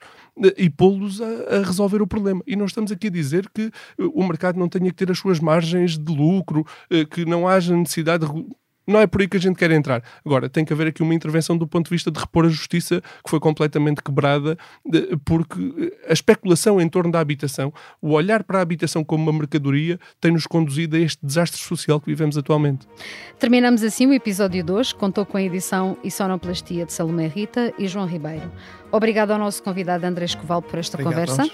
e 0.57 0.69
pô-los 0.69 1.21
a, 1.21 1.59
a, 1.59 1.63
resolver 1.63 2.03
o 2.03 2.07
problema. 2.07 2.43
E 2.47 2.57
não 2.57 2.67
estamos 2.67 2.93
aqui 2.93 3.07
a 3.07 3.11
dizer 3.11 3.49
que 3.55 3.71
o 3.99 4.23
mercado 4.27 4.59
não 4.59 4.69
tenha 4.69 4.91
que 4.91 4.97
ter 4.97 5.11
as 5.11 5.19
suas 5.19 5.41
margens 5.41 5.97
de 5.97 6.13
lucro, 6.13 6.67
que 7.11 7.25
não 7.25 7.49
haja 7.49 7.75
necessidade 7.75 8.27
de 8.27 8.33
não 8.87 9.01
é 9.01 9.07
por 9.07 9.21
aí 9.21 9.29
que 9.29 9.37
a 9.37 9.41
gente 9.41 9.57
quer 9.57 9.71
entrar. 9.71 10.03
Agora, 10.25 10.49
tem 10.49 10.65
que 10.65 10.73
haver 10.73 10.87
aqui 10.89 11.03
uma 11.03 11.15
intervenção 11.15 11.57
do 11.57 11.67
ponto 11.67 11.87
de 11.87 11.91
vista 11.91 12.11
de 12.11 12.19
repor 12.19 12.45
a 12.45 12.49
justiça 12.49 13.01
que 13.01 13.31
foi 13.31 13.41
completamente 13.41 14.03
quebrada, 14.03 14.57
porque 15.25 15.93
a 16.09 16.13
especulação 16.13 16.81
em 16.81 16.89
torno 16.89 17.11
da 17.11 17.21
habitação, 17.21 17.73
o 18.01 18.13
olhar 18.13 18.45
para 18.45 18.59
a 18.59 18.63
habitação 18.63 19.05
como 19.05 19.25
uma 19.25 19.39
mercadoria, 19.39 19.99
tem-nos 20.21 20.47
conduzido 20.47 20.97
a 20.97 21.01
este 21.01 21.25
desastre 21.25 21.61
social 21.61 22.01
que 22.01 22.07
vivemos 22.07 22.39
atualmente. 22.39 22.87
Terminamos 23.39 23.83
assim 23.83 24.07
o 24.07 24.13
episódio 24.13 24.65
2, 24.65 24.93
contou 24.93 25.27
com 25.27 25.37
a 25.37 25.43
edição 25.43 25.97
e 26.05 26.11
sonoplastia 26.11 26.87
de 26.87 26.93
Salomé 26.93 27.27
Rita 27.27 27.73
e 27.79 27.89
João 27.89 28.07
Ribeiro. 28.07 28.51
Obrigado 28.91 29.33
ao 29.33 29.39
nosso 29.39 29.63
convidado 29.63 30.07
André 30.07 30.25
Escoval 30.25 30.63
por 30.63 30.79
esta 30.79 30.97
Obrigado, 30.97 31.27
conversa. 31.27 31.53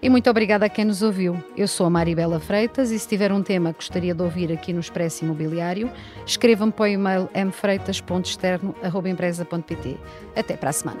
E 0.00 0.08
muito 0.10 0.30
obrigada 0.30 0.66
a 0.66 0.68
quem 0.68 0.84
nos 0.84 1.02
ouviu. 1.02 1.42
Eu 1.56 1.66
sou 1.66 1.86
a 1.86 1.90
Maribela 1.90 2.38
Freitas 2.38 2.90
e 2.90 2.98
se 2.98 3.08
tiver 3.08 3.32
um 3.32 3.42
tema 3.42 3.72
que 3.72 3.78
gostaria 3.78 4.14
de 4.14 4.22
ouvir 4.22 4.52
aqui 4.52 4.70
no 4.72 4.80
Expresso 4.80 5.24
Imobiliário, 5.24 5.90
escreva-me 6.26 6.72
para 6.72 6.84
o 6.84 6.88
e-mail 6.88 7.30
mfreitas.externo.empresa.pt. 7.34 9.96
Até 10.36 10.56
para 10.56 10.70
a 10.70 10.72
semana. 10.72 11.00